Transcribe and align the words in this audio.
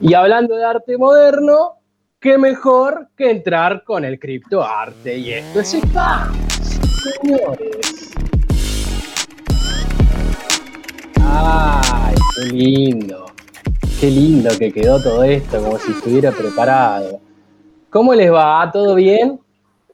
Y 0.00 0.12
hablando 0.14 0.56
de 0.56 0.64
arte 0.64 0.98
moderno, 0.98 1.74
qué 2.18 2.36
mejor 2.36 3.10
que 3.16 3.30
entrar 3.30 3.84
con 3.84 4.04
el 4.04 4.18
criptoarte. 4.18 5.16
Y 5.16 5.34
esto 5.34 5.60
es 5.60 5.74
spam, 5.74 6.32
señores. 7.20 8.12
Ay, 11.20 12.14
qué 12.34 12.44
lindo. 12.52 13.26
Qué 14.00 14.10
lindo 14.10 14.50
que 14.58 14.72
quedó 14.72 15.00
todo 15.00 15.22
esto, 15.22 15.62
como 15.62 15.78
si 15.78 15.92
estuviera 15.92 16.32
preparado. 16.32 17.20
¿Cómo 17.88 18.14
les 18.14 18.32
va? 18.32 18.68
¿Todo 18.72 18.96
bien? 18.96 19.40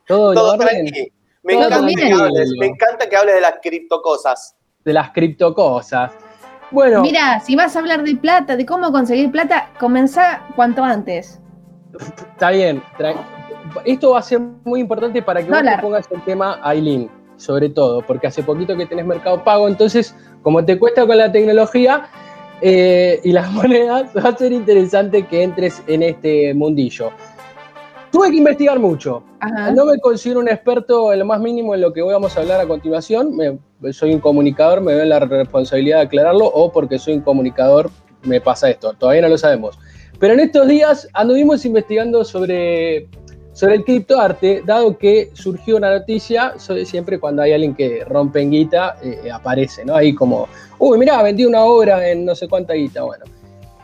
¿Todo, 0.06 0.32
¿Todo 0.32 0.56
tranquilo. 0.56 1.08
Me, 1.42 1.54
encanta 1.54 1.86
que 1.94 2.12
hables, 2.12 2.50
me 2.58 2.66
encanta 2.66 3.08
que 3.08 3.16
hables 3.16 3.34
de 3.34 3.40
las 3.42 3.54
criptocosas. 3.62 4.56
De 4.82 4.94
las 4.94 5.10
criptocosas. 5.10 6.12
Bueno. 6.70 7.02
Mira, 7.02 7.40
si 7.40 7.56
vas 7.56 7.74
a 7.74 7.80
hablar 7.80 8.02
de 8.04 8.16
plata, 8.16 8.56
de 8.56 8.64
cómo 8.64 8.92
conseguir 8.92 9.30
plata, 9.30 9.70
comenzá 9.78 10.42
cuanto 10.54 10.84
antes. 10.84 11.40
Está 12.32 12.50
bien. 12.50 12.82
Esto 13.84 14.12
va 14.12 14.20
a 14.20 14.22
ser 14.22 14.40
muy 14.64 14.80
importante 14.80 15.22
para 15.22 15.42
que 15.42 15.50
vos 15.50 15.62
te 15.62 15.78
pongas 15.80 16.08
el 16.10 16.22
tema 16.22 16.58
Aileen, 16.62 17.10
sobre 17.36 17.68
todo, 17.68 18.02
porque 18.02 18.26
hace 18.26 18.42
poquito 18.42 18.76
que 18.76 18.86
tenés 18.86 19.06
mercado 19.06 19.42
pago, 19.44 19.68
entonces, 19.68 20.14
como 20.42 20.64
te 20.64 20.78
cuesta 20.78 21.06
con 21.06 21.18
la 21.18 21.30
tecnología 21.30 22.08
eh, 22.60 23.20
y 23.24 23.32
las 23.32 23.50
monedas, 23.52 24.10
va 24.16 24.30
a 24.30 24.36
ser 24.36 24.52
interesante 24.52 25.26
que 25.26 25.42
entres 25.42 25.82
en 25.86 26.02
este 26.02 26.54
mundillo. 26.54 27.12
Tuve 28.10 28.30
que 28.30 28.36
investigar 28.36 28.78
mucho. 28.78 29.22
No 29.74 29.84
me 29.84 29.98
considero 30.00 30.40
un 30.40 30.48
experto 30.48 31.12
en 31.12 31.20
lo 31.20 31.24
más 31.24 31.40
mínimo 31.40 31.74
en 31.74 31.80
lo 31.80 31.92
que 31.92 32.02
vamos 32.02 32.36
a 32.36 32.40
hablar 32.40 32.60
a 32.60 32.66
continuación. 32.66 33.36
soy 33.92 34.12
un 34.12 34.20
comunicador, 34.20 34.80
me 34.80 34.94
veo 34.94 35.04
la 35.04 35.20
responsabilidad 35.20 35.98
de 35.98 36.02
aclararlo, 36.04 36.46
o 36.46 36.72
porque 36.72 36.98
soy 36.98 37.14
un 37.14 37.20
comunicador 37.20 37.90
me 38.22 38.40
pasa 38.40 38.70
esto. 38.70 38.92
Todavía 38.94 39.22
no 39.22 39.28
lo 39.28 39.38
sabemos. 39.38 39.78
Pero 40.18 40.34
en 40.34 40.40
estos 40.40 40.68
días 40.68 41.08
anduvimos 41.14 41.64
investigando 41.64 42.24
sobre, 42.24 43.08
sobre 43.52 43.76
el 43.76 43.84
criptoarte, 43.84 44.62
dado 44.66 44.98
que 44.98 45.30
surgió 45.32 45.76
una 45.76 45.90
noticia, 45.90 46.54
siempre 46.84 47.18
cuando 47.18 47.42
hay 47.42 47.52
alguien 47.52 47.74
que 47.74 48.04
rompe 48.04 48.42
en 48.42 48.50
guita, 48.50 48.96
eh, 49.02 49.30
aparece, 49.32 49.84
¿no? 49.84 49.94
Ahí 49.94 50.14
como, 50.14 50.48
uy, 50.78 50.98
mirá, 50.98 51.22
vendí 51.22 51.46
una 51.46 51.62
obra 51.62 52.06
en 52.10 52.24
no 52.26 52.34
sé 52.34 52.48
cuánta 52.48 52.74
guita. 52.74 53.02
Bueno, 53.02 53.24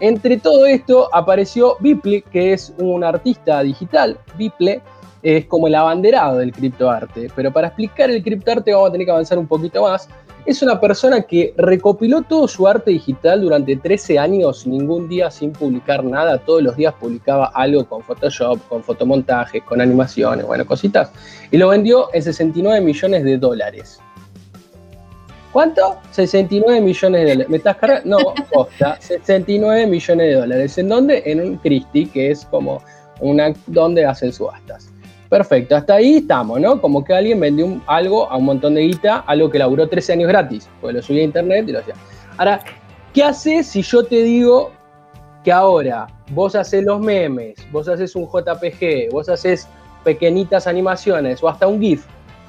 entre 0.00 0.36
todo 0.36 0.66
esto 0.66 1.08
apareció 1.12 1.76
Biple, 1.80 2.22
que 2.22 2.52
es 2.52 2.72
un 2.78 3.02
artista 3.04 3.62
digital. 3.62 4.18
Biple 4.36 4.82
es 5.22 5.46
como 5.46 5.66
el 5.66 5.74
abanderado 5.74 6.38
del 6.38 6.52
criptoarte. 6.52 7.28
Pero 7.34 7.52
para 7.52 7.68
explicar 7.68 8.10
el 8.10 8.22
criptoarte 8.22 8.72
vamos 8.72 8.90
a 8.90 8.92
tener 8.92 9.06
que 9.06 9.10
avanzar 9.10 9.38
un 9.38 9.46
poquito 9.46 9.82
más. 9.82 10.08
Es 10.44 10.62
una 10.62 10.80
persona 10.80 11.22
que 11.22 11.52
recopiló 11.56 12.22
todo 12.22 12.46
su 12.46 12.68
arte 12.68 12.92
digital 12.92 13.40
durante 13.40 13.74
13 13.74 14.16
años, 14.16 14.64
ningún 14.64 15.08
día 15.08 15.28
sin 15.28 15.52
publicar 15.52 16.04
nada. 16.04 16.38
Todos 16.38 16.62
los 16.62 16.76
días 16.76 16.94
publicaba 16.94 17.46
algo 17.46 17.84
con 17.84 18.02
Photoshop, 18.02 18.60
con 18.68 18.84
fotomontajes, 18.84 19.64
con 19.64 19.80
animaciones, 19.80 20.46
bueno, 20.46 20.64
cositas. 20.64 21.10
Y 21.50 21.56
lo 21.56 21.68
vendió 21.68 22.10
en 22.12 22.22
69 22.22 22.80
millones 22.80 23.24
de 23.24 23.38
dólares. 23.38 24.00
¿Cuánto? 25.56 25.96
69 26.10 26.82
millones 26.82 27.22
de 27.22 27.28
dólares. 27.30 27.48
¿Me 27.48 27.56
estás 27.56 27.78
cargando? 27.78 28.18
No, 28.18 28.34
costa. 28.52 28.98
69 29.00 29.86
millones 29.86 30.26
de 30.26 30.34
dólares. 30.34 30.76
¿En 30.76 30.90
dónde? 30.90 31.22
En 31.24 31.40
un 31.40 31.56
Christie, 31.56 32.10
que 32.10 32.30
es 32.30 32.44
como 32.44 32.82
una 33.20 33.54
donde 33.66 34.04
hacen 34.04 34.34
subastas. 34.34 34.92
Perfecto, 35.30 35.74
hasta 35.74 35.94
ahí 35.94 36.18
estamos, 36.18 36.60
¿no? 36.60 36.78
Como 36.78 37.02
que 37.02 37.14
alguien 37.14 37.40
vendió 37.40 37.80
algo 37.86 38.30
a 38.30 38.36
un 38.36 38.44
montón 38.44 38.74
de 38.74 38.82
guita, 38.82 39.20
algo 39.20 39.48
que 39.48 39.58
laburó 39.58 39.88
13 39.88 40.12
años 40.12 40.28
gratis, 40.28 40.68
pues 40.82 40.94
lo 40.94 41.00
subí 41.00 41.20
a 41.20 41.22
internet 41.22 41.64
y 41.66 41.72
lo 41.72 41.78
hacía. 41.78 41.94
Ahora, 42.36 42.60
¿qué 43.14 43.24
haces 43.24 43.66
si 43.66 43.80
yo 43.80 44.04
te 44.04 44.24
digo 44.24 44.72
que 45.42 45.52
ahora 45.52 46.06
vos 46.32 46.54
haces 46.54 46.84
los 46.84 47.00
memes, 47.00 47.54
vos 47.72 47.88
haces 47.88 48.14
un 48.14 48.26
JPG, 48.26 49.10
vos 49.10 49.30
haces 49.30 49.66
pequeñitas 50.04 50.66
animaciones 50.66 51.42
o 51.42 51.48
hasta 51.48 51.66
un 51.66 51.80
GIF, 51.80 52.04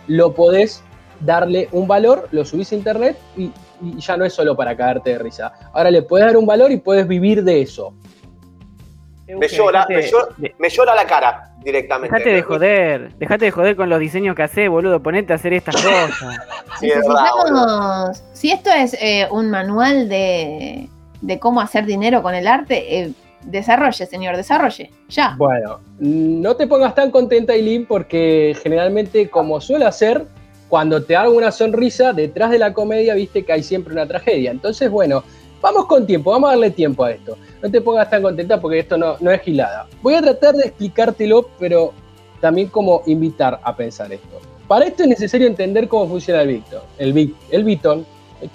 lo 0.07 0.33
podés 0.33 0.83
darle 1.19 1.67
un 1.71 1.87
valor, 1.87 2.27
lo 2.31 2.45
subís 2.45 2.71
a 2.71 2.75
internet 2.75 3.17
y, 3.35 3.51
ya 3.97 4.17
no 4.17 4.25
es 4.25 4.33
solo 4.33 4.55
para 4.55 4.75
caerte 4.75 5.11
de 5.11 5.19
risa. 5.19 5.53
Ahora 5.71 5.91
le 5.91 6.01
puedes 6.01 6.25
dar 6.25 6.35
un 6.35 6.47
valor 6.47 6.71
y 6.71 6.77
puedes 6.77 7.07
vivir 7.07 7.43
de 7.43 7.61
eso. 7.61 7.93
Me 9.27 9.47
llora, 9.47 9.85
me 10.57 10.69
llora, 10.69 10.95
la 10.95 11.05
cara 11.05 11.51
directamente. 11.61 12.15
Dejate 12.15 12.33
de 12.33 12.41
joder, 12.41 13.13
dejate 13.17 13.45
de 13.45 13.51
joder 13.51 13.75
con 13.75 13.89
los 13.89 13.99
diseños 13.99 14.35
que 14.35 14.43
haces, 14.43 14.69
boludo, 14.69 15.03
ponete 15.03 15.33
a 15.33 15.35
hacer 15.35 15.53
estas 15.53 15.75
cosas. 15.83 16.53
si 18.33 18.51
esto 18.51 18.71
es 18.71 18.95
eh, 19.01 19.27
un 19.29 19.51
manual 19.51 20.07
de, 20.09 20.89
cómo 21.39 21.59
hacer 21.59 21.85
dinero 21.85 22.23
con 22.23 22.33
el 22.33 22.47
arte, 22.47 22.99
eh, 22.99 23.11
desarrolle, 23.43 24.05
señor, 24.05 24.37
desarrolle, 24.37 24.91
ya. 25.09 25.35
Bueno, 25.37 25.81
no 25.99 26.55
te 26.55 26.65
pongas 26.65 26.95
tan 26.95 27.11
contenta, 27.11 27.53
Eileen, 27.53 27.85
porque 27.85 28.55
generalmente, 28.63 29.29
como 29.29 29.59
suele 29.61 29.85
hacer, 29.85 30.25
cuando 30.69 31.03
te 31.03 31.15
hago 31.15 31.33
una 31.33 31.51
sonrisa, 31.51 32.13
detrás 32.13 32.51
de 32.51 32.59
la 32.59 32.73
comedia 32.73 33.13
viste 33.13 33.43
que 33.43 33.53
hay 33.53 33.63
siempre 33.63 33.93
una 33.93 34.07
tragedia. 34.07 34.51
Entonces, 34.51 34.89
bueno, 34.89 35.23
vamos 35.61 35.85
con 35.85 36.05
tiempo, 36.05 36.31
vamos 36.31 36.49
a 36.49 36.51
darle 36.51 36.71
tiempo 36.71 37.03
a 37.03 37.11
esto. 37.11 37.37
No 37.61 37.71
te 37.71 37.81
pongas 37.81 38.09
tan 38.09 38.21
contenta 38.21 38.59
porque 38.59 38.79
esto 38.79 38.97
no, 38.97 39.17
no 39.19 39.31
es 39.31 39.41
gilada. 39.41 39.87
Voy 40.01 40.15
a 40.15 40.21
tratar 40.21 40.55
de 40.55 40.67
explicártelo, 40.67 41.49
pero 41.59 41.93
también 42.41 42.67
como 42.67 43.01
invitar 43.05 43.59
a 43.63 43.75
pensar 43.75 44.11
esto. 44.11 44.39
Para 44.67 44.85
esto 44.85 45.03
es 45.03 45.09
necesario 45.09 45.47
entender 45.47 45.87
cómo 45.87 46.07
funciona 46.07 46.41
el 46.41 46.49
Bitcoin. 46.49 46.81
El, 46.97 47.35
el 47.51 47.63
Bitcoin. 47.63 48.05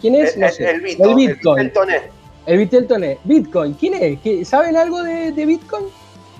¿Quién 0.00 0.14
es? 0.14 0.36
No 0.36 0.48
sé. 0.48 0.70
el, 0.70 0.80
Bitcoin. 0.82 1.10
El 1.10 1.16
Bitcoin. 1.16 1.72
El 2.46 2.58
Bitcoin. 2.58 3.18
Bitcoin. 3.24 3.74
¿Quién 3.74 3.94
es? 3.94 4.48
¿Saben 4.48 4.76
algo 4.76 5.02
de, 5.02 5.32
de 5.32 5.46
Bitcoin? 5.46 5.86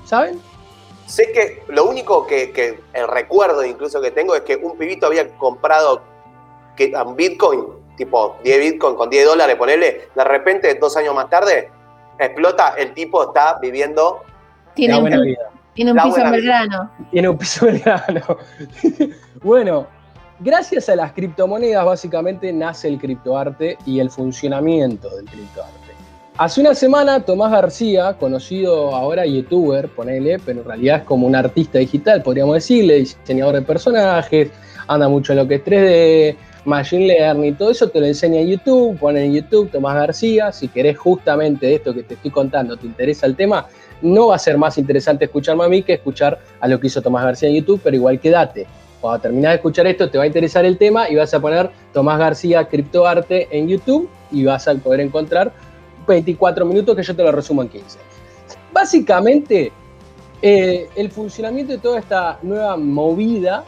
¿Saben? 0.05 0.39
Sé 1.13 1.31
que 1.31 1.63
lo 1.69 1.85
único 1.85 2.27
que, 2.27 2.81
el 2.95 3.07
recuerdo 3.07 3.63
incluso 3.67 4.01
que 4.01 4.13
tengo 4.13 4.35
es 4.35 4.41
que 4.41 4.57
un 4.57 4.79
pibito 4.79 5.05
había 5.05 5.29
comprado 5.37 6.01
que, 6.75 6.91
un 7.05 7.15
Bitcoin, 7.15 7.67
tipo 7.99 8.39
10 8.43 8.61
Bitcoin 8.61 8.97
con 8.97 9.11
10 9.11 9.27
dólares, 9.27 9.57
ponerle, 9.57 10.09
de 10.15 10.25
repente, 10.25 10.75
dos 10.77 10.97
años 10.97 11.15
más 11.15 11.29
tarde, 11.29 11.71
explota, 12.19 12.77
el 12.79 12.95
tipo 12.95 13.25
está 13.25 13.59
viviendo 13.61 14.23
tiene 14.73 14.99
buena 14.99 15.19
un, 15.19 15.25
vida. 15.25 15.51
Tiene 15.75 15.93
un 15.93 15.99
piso 16.03 16.17
en 16.17 16.31
Belgrano. 16.31 16.91
Tiene 17.11 17.29
un 17.29 17.37
piso 17.37 17.69
en 17.69 17.75
Belgrano. 17.75 18.39
bueno, 19.43 19.87
gracias 20.41 20.89
a 20.89 20.97
las 20.97 21.13
criptomonedas 21.13 21.85
básicamente 21.85 22.51
nace 22.55 22.89
el 22.89 22.99
criptoarte 22.99 23.77
y 23.85 24.01
el 24.01 24.09
funcionamiento 24.09 25.15
del 25.15 25.27
criptoarte. 25.27 25.82
Hace 26.39 26.63
una 26.63 26.75
semana 26.75 27.21
Tomás 27.21 27.53
García, 27.53 28.15
conocido 28.15 28.95
ahora 28.95 29.27
youtuber, 29.27 29.89
ponele, 29.89 30.39
pero 30.39 30.61
en 30.61 30.67
realidad 30.67 30.97
es 31.01 31.03
como 31.05 31.27
un 31.27 31.37
artista 31.37 31.79
digital, 31.79 32.23
podríamos 32.23 32.55
decirle, 32.55 33.01
diseñador 33.01 33.57
de 33.57 33.63
personajes, 33.63 34.51
anda 34.89 35.11
mucho 35.11 35.35
en 35.35 35.41
lo 35.41 35.47
que 35.47 35.57
es 35.57 35.65
3D, 35.65 36.37
Machine 36.65 37.07
Learning, 37.07 37.55
todo 37.55 37.71
eso 37.71 37.87
te 37.91 38.01
lo 38.01 38.07
enseña 38.07 38.41
en 38.41 38.49
YouTube, 38.49 38.99
pone 38.99 39.27
en 39.27 39.35
YouTube 39.35 39.71
Tomás 39.71 39.95
García, 39.95 40.53
si 40.53 40.69
querés 40.69 40.97
justamente 40.97 41.75
esto 41.75 41.93
que 41.93 42.03
te 42.03 42.15
estoy 42.15 42.31
contando, 42.31 42.79
te 42.79 42.87
interesa 42.87 43.27
el 43.27 43.37
tema, 43.37 43.67
no 44.01 44.29
va 44.29 44.37
a 44.37 44.39
ser 44.39 44.57
más 44.57 44.79
interesante 44.79 45.27
escucharme 45.27 45.65
a 45.65 45.69
mí 45.69 45.83
que 45.83 45.93
escuchar 45.93 46.39
a 46.61 46.67
lo 46.67 46.81
que 46.81 46.87
hizo 46.87 47.03
Tomás 47.03 47.25
García 47.25 47.51
en 47.51 47.57
YouTube, 47.57 47.81
pero 47.85 47.95
igual 47.95 48.19
quédate. 48.19 48.67
Cuando 49.03 49.21
termines 49.21 49.51
de 49.51 49.55
escuchar 49.57 49.87
esto 49.87 50.09
te 50.09 50.17
va 50.17 50.25
a 50.25 50.29
interesar 50.29 50.65
el 50.65 50.79
tema 50.79 51.11
y 51.11 51.17
vas 51.17 51.35
a 51.35 51.41
poner 51.41 51.71
Tomás 51.93 52.19
García 52.19 52.65
Criptoarte 52.65 53.49
en 53.51 53.69
YouTube 53.69 54.09
y 54.31 54.45
vas 54.45 54.67
a 54.67 54.75
poder 54.77 55.01
encontrar 55.01 55.53
24 56.07 56.65
minutos 56.65 56.97
que 56.97 57.03
yo 57.03 57.15
te 57.15 57.23
lo 57.23 57.33
resumo 57.33 57.63
en 57.63 57.69
15. 57.69 57.99
Básicamente, 58.73 59.73
eh, 60.41 60.89
el 60.97 61.11
funcionamiento 61.11 61.73
de 61.73 61.79
toda 61.79 61.99
esta 61.99 62.39
nueva 62.43 62.77
movida 62.77 63.65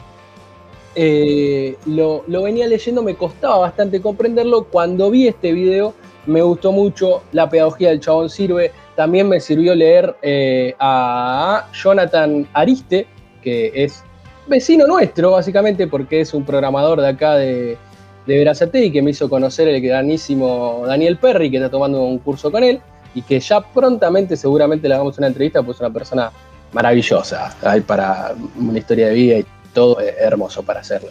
eh, 0.95 1.75
lo, 1.85 2.23
venía 2.27 2.67
leyendo, 2.67 3.03
me 3.03 3.15
costaba 3.15 3.57
bastante 3.57 4.01
comprenderlo. 4.01 4.65
Cuando 4.65 5.11
vi 5.11 5.27
este 5.27 5.51
video, 5.51 5.93
me 6.25 6.41
gustó 6.41 6.71
mucho, 6.71 7.21
la 7.33 7.49
pedagogía 7.49 7.89
del 7.89 7.99
chabón 7.99 8.29
sirve. 8.29 8.71
También 8.95 9.27
me 9.27 9.41
sirvió 9.41 9.75
leer 9.75 10.15
eh, 10.21 10.73
a 10.79 11.67
Jonathan 11.73 12.47
Ariste, 12.53 13.07
que 13.41 13.71
es 13.75 14.03
vecino 14.47 14.87
nuestro, 14.87 15.31
básicamente, 15.31 15.87
porque 15.87 16.21
es 16.21 16.33
un 16.33 16.45
programador 16.45 17.01
de 17.01 17.07
acá 17.07 17.35
de, 17.35 17.77
de 18.25 18.85
y 18.85 18.91
que 18.91 19.01
me 19.01 19.11
hizo 19.11 19.29
conocer 19.29 19.67
el 19.67 19.81
granísimo 19.81 20.83
Daniel 20.85 21.17
Perry, 21.17 21.51
que 21.51 21.57
está 21.57 21.69
tomando 21.69 22.03
un 22.03 22.19
curso 22.19 22.51
con 22.51 22.63
él, 22.63 22.81
y 23.13 23.21
que 23.21 23.39
ya 23.39 23.61
prontamente 23.61 24.35
seguramente 24.35 24.87
le 24.87 24.95
hagamos 24.95 25.17
una 25.17 25.27
entrevista, 25.27 25.63
pues 25.63 25.77
es 25.77 25.81
una 25.81 25.91
persona 25.91 26.31
maravillosa, 26.73 27.55
hay 27.61 27.81
para 27.81 28.35
una 28.59 28.77
historia 28.77 29.07
de 29.07 29.13
vida 29.13 29.37
y 29.37 29.45
todo 29.73 29.99
hermoso 29.99 30.63
para 30.63 30.81
hacerlo. 30.81 31.09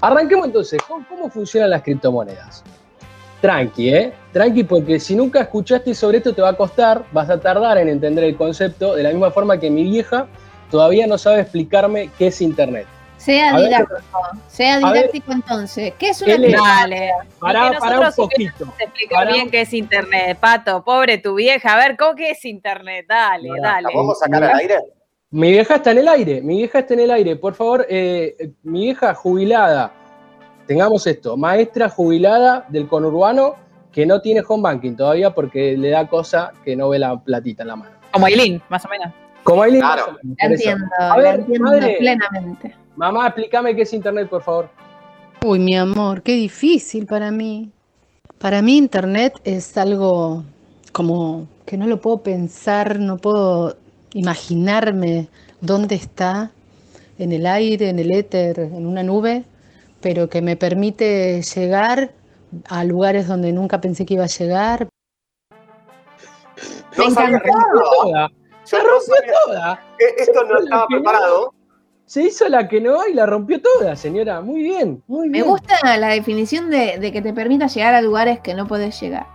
Arranquemos 0.00 0.46
entonces, 0.46 0.80
¿cómo, 0.86 1.30
funcionan 1.30 1.70
las 1.70 1.82
criptomonedas? 1.82 2.62
Tranqui, 3.40 3.94
¿eh? 3.94 4.12
Tranqui 4.32 4.64
porque 4.64 4.98
si 4.98 5.14
nunca 5.14 5.40
escuchaste 5.40 5.94
sobre 5.94 6.18
esto 6.18 6.34
te 6.34 6.42
va 6.42 6.50
a 6.50 6.56
costar, 6.56 7.04
vas 7.12 7.30
a 7.30 7.40
tardar 7.40 7.78
en 7.78 7.88
entender 7.88 8.24
el 8.24 8.36
concepto, 8.36 8.94
de 8.94 9.02
la 9.02 9.10
misma 9.10 9.30
forma 9.30 9.58
que 9.58 9.70
mi 9.70 9.84
vieja 9.84 10.26
todavía 10.70 11.06
no 11.06 11.16
sabe 11.16 11.40
explicarme 11.40 12.10
qué 12.18 12.26
es 12.28 12.40
Internet. 12.42 12.86
Sea 13.20 13.54
didáctico, 13.54 14.00
sea 14.48 14.78
didáctico 14.78 15.32
entonces. 15.32 15.92
¿Qué 15.98 16.08
es 16.08 16.22
una 16.22 16.38
Dale. 16.38 17.10
Para, 17.38 17.78
para 17.78 18.00
un 18.00 18.14
poquito. 18.14 18.72
Se 18.78 18.84
explica 18.84 19.24
bien 19.26 19.50
qué 19.50 19.60
es 19.60 19.74
internet, 19.74 20.38
Pato. 20.40 20.82
Pobre 20.82 21.18
tu 21.18 21.34
vieja. 21.34 21.74
A 21.74 21.76
ver, 21.76 21.98
¿cómo 21.98 22.14
que 22.14 22.30
es 22.30 22.42
internet? 22.46 23.04
Dale, 23.06 23.50
dale. 23.60 23.82
¿La 23.82 23.90
podemos 23.90 24.18
sacar 24.18 24.42
al 24.42 24.58
aire? 24.58 24.78
Mi 25.32 25.50
vieja 25.50 25.76
está 25.76 25.90
en 25.90 25.98
el 25.98 26.08
aire, 26.08 26.40
mi 26.40 26.56
vieja 26.56 26.78
está 26.78 26.94
en 26.94 27.00
el 27.00 27.10
aire. 27.10 27.36
Por 27.36 27.54
favor, 27.54 27.86
eh, 27.90 28.52
mi 28.62 28.86
vieja 28.86 29.14
jubilada, 29.14 29.92
tengamos 30.66 31.06
esto, 31.06 31.36
maestra 31.36 31.90
jubilada 31.90 32.64
del 32.68 32.88
conurbano 32.88 33.54
que 33.92 34.06
no 34.06 34.22
tiene 34.22 34.42
home 34.46 34.62
banking 34.62 34.96
todavía 34.96 35.30
porque 35.34 35.76
le 35.76 35.90
da 35.90 36.08
cosa 36.08 36.52
que 36.64 36.74
no 36.74 36.88
ve 36.88 36.98
la 36.98 37.20
platita 37.20 37.64
en 37.64 37.68
la 37.68 37.76
mano. 37.76 37.92
Como 38.12 38.26
Aileen, 38.26 38.62
más 38.70 38.84
o 38.86 38.88
menos. 38.88 39.12
Como 39.44 39.62
Aileen, 39.62 39.82
claro. 39.82 40.16
entiendo, 40.38 40.86
A 40.98 41.16
ver, 41.18 41.40
entiendo 41.40 41.70
plenamente. 41.98 42.79
Mamá, 43.00 43.28
explícame 43.28 43.74
qué 43.74 43.80
es 43.80 43.94
internet, 43.94 44.28
por 44.28 44.42
favor. 44.42 44.68
Uy, 45.42 45.58
mi 45.58 45.74
amor, 45.74 46.20
qué 46.20 46.32
difícil 46.32 47.06
para 47.06 47.30
mí. 47.30 47.72
Para 48.38 48.60
mí 48.60 48.76
internet 48.76 49.32
es 49.42 49.78
algo 49.78 50.44
como 50.92 51.48
que 51.64 51.78
no 51.78 51.86
lo 51.86 51.98
puedo 51.98 52.18
pensar, 52.18 52.98
no 52.98 53.16
puedo 53.16 53.74
imaginarme 54.12 55.30
dónde 55.62 55.94
está, 55.94 56.50
en 57.16 57.32
el 57.32 57.46
aire, 57.46 57.88
en 57.88 58.00
el 58.00 58.12
éter, 58.12 58.58
en 58.58 58.86
una 58.86 59.02
nube, 59.02 59.44
pero 60.02 60.28
que 60.28 60.42
me 60.42 60.56
permite 60.56 61.40
llegar 61.40 62.10
a 62.68 62.84
lugares 62.84 63.26
donde 63.26 63.50
nunca 63.50 63.80
pensé 63.80 64.04
que 64.04 64.12
iba 64.12 64.24
a 64.24 64.26
llegar. 64.26 64.88
Me 66.98 67.04
encantó. 67.06 67.48
Se 68.64 68.76
rompió 68.76 69.14
toda. 69.46 69.82
Esto 70.18 70.44
no 70.44 70.58
estaba 70.58 70.86
preparado. 70.86 71.54
Se 72.10 72.24
hizo 72.24 72.48
la 72.48 72.66
que 72.66 72.80
no 72.80 73.06
y 73.06 73.14
la 73.14 73.24
rompió 73.24 73.62
toda, 73.62 73.94
señora. 73.94 74.40
Muy 74.40 74.64
bien, 74.64 75.00
muy 75.06 75.28
bien. 75.28 75.44
Me 75.44 75.48
gusta 75.48 75.96
la 75.96 76.08
definición 76.08 76.68
de, 76.68 76.98
que 77.12 77.22
te 77.22 77.32
permita 77.32 77.68
llegar 77.68 77.94
a 77.94 78.02
lugares 78.02 78.40
que 78.40 78.52
no 78.52 78.66
podés 78.66 79.00
llegar. 79.00 79.28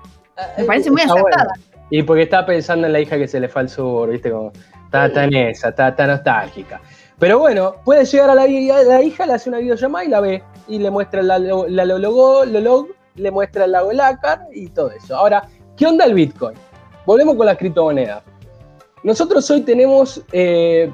Me 0.58 0.64
eh, 0.64 0.68
parece 0.68 0.92
muy 0.92 1.00
acertada. 1.00 1.54
Y 1.90 2.04
porque 2.04 2.24
estaba 2.24 2.48
pensando 2.48 2.86
en 2.86 2.92
la 2.92 3.00
hija 3.00 3.18
que 3.18 3.30
se 3.30 3.40
le 3.40 3.48
fue 3.48 3.62
al 3.62 3.70
sur, 3.70 4.10
¿viste? 4.10 4.30
Como, 4.30 4.52
está, 4.84 5.10
tan 5.10 5.34
esa, 5.34 5.70
está, 5.70 6.06
nostálgica. 6.06 6.82
Pero 7.18 7.40
bueno, 7.40 7.76
puede 7.86 8.04
llegar 8.04 8.32
a 8.32 8.36
la, 8.36 8.46
la, 8.46 9.02
hija, 9.02 9.26
le 9.26 9.34
hace 9.36 9.48
una 9.48 9.60
videollamada 9.60 10.04
y 10.04 10.10
la 10.10 10.20
ve. 10.20 10.44
Y 10.68 10.80
le 10.80 10.92
muestra 10.92 11.24
la, 11.24 11.40
la, 11.40 11.86
logo, 11.86 12.44
log, 12.44 12.88
le 13.16 13.32
muestra 13.32 13.64
el 13.64 13.72
lago 13.72 13.94
Lácar 13.94 14.48
y 14.54 14.68
todo 14.68 14.92
eso. 14.92 15.16
Ahora, 15.16 15.48
¿qué 15.78 15.86
onda 15.86 16.04
el 16.04 16.14
Bitcoin? 16.14 16.58
Volvemos 17.06 17.38
con 17.38 17.46
las 17.46 17.58
criptomonedas. 17.58 18.22
Nosotros 19.02 19.50
hoy 19.50 19.62
tenemos 19.62 20.22
eh, 20.34 20.92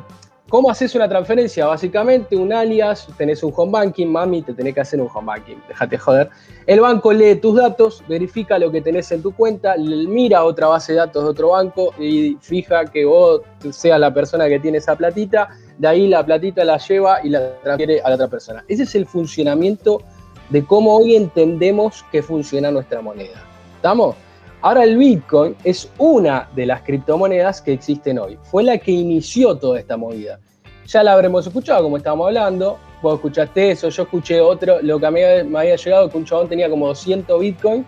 ¿Cómo 0.51 0.69
haces 0.69 0.93
una 0.95 1.07
transferencia? 1.07 1.65
Básicamente 1.65 2.35
un 2.35 2.51
alias, 2.51 3.07
tenés 3.17 3.41
un 3.41 3.53
home 3.55 3.71
banking, 3.71 4.07
mami, 4.07 4.41
te 4.41 4.53
tenés 4.53 4.73
que 4.73 4.81
hacer 4.81 4.99
un 4.99 5.07
home 5.07 5.27
banking, 5.27 5.55
déjate 5.65 5.97
joder. 5.97 6.29
El 6.67 6.81
banco 6.81 7.13
lee 7.13 7.35
tus 7.35 7.55
datos, 7.55 8.03
verifica 8.05 8.59
lo 8.59 8.69
que 8.69 8.81
tenés 8.81 9.09
en 9.13 9.21
tu 9.21 9.33
cuenta, 9.33 9.77
mira 9.77 10.43
otra 10.43 10.67
base 10.67 10.91
de 10.91 10.97
datos 10.97 11.23
de 11.23 11.29
otro 11.29 11.51
banco 11.51 11.93
y 11.97 12.35
fija 12.41 12.83
que 12.83 13.05
vos 13.05 13.43
seas 13.69 13.97
la 13.97 14.13
persona 14.13 14.49
que 14.49 14.59
tiene 14.59 14.79
esa 14.79 14.93
platita, 14.97 15.51
de 15.77 15.87
ahí 15.87 16.09
la 16.09 16.25
platita 16.25 16.65
la 16.65 16.77
lleva 16.79 17.19
y 17.23 17.29
la 17.29 17.57
transfiere 17.61 18.01
a 18.01 18.09
la 18.09 18.15
otra 18.15 18.27
persona. 18.27 18.65
Ese 18.67 18.83
es 18.83 18.93
el 18.95 19.05
funcionamiento 19.05 20.01
de 20.49 20.65
cómo 20.65 20.97
hoy 20.97 21.15
entendemos 21.15 22.03
que 22.11 22.21
funciona 22.21 22.71
nuestra 22.71 23.01
moneda. 23.01 23.41
¿Estamos? 23.77 24.17
Ahora 24.63 24.83
el 24.83 24.95
Bitcoin 24.95 25.55
es 25.63 25.89
una 25.97 26.47
de 26.55 26.67
las 26.67 26.83
criptomonedas 26.83 27.61
que 27.63 27.73
existen 27.73 28.19
hoy. 28.19 28.37
Fue 28.43 28.63
la 28.63 28.77
que 28.77 28.91
inició 28.91 29.57
toda 29.57 29.79
esta 29.79 29.97
movida. 29.97 30.39
Ya 30.85 31.01
la 31.01 31.13
habremos 31.13 31.47
escuchado, 31.47 31.83
como 31.83 31.97
estábamos 31.97 32.27
hablando. 32.27 32.77
Vos 33.01 33.15
escuchaste 33.15 33.71
eso, 33.71 33.89
yo 33.89 34.03
escuché 34.03 34.39
otro. 34.39 34.79
Lo 34.83 34.99
que 34.99 35.05
a 35.07 35.11
mí 35.11 35.21
me 35.47 35.59
había 35.59 35.75
llegado 35.75 36.09
que 36.09 36.17
un 36.17 36.25
chabón 36.25 36.47
tenía 36.47 36.69
como 36.69 36.87
200 36.87 37.39
Bitcoin 37.39 37.85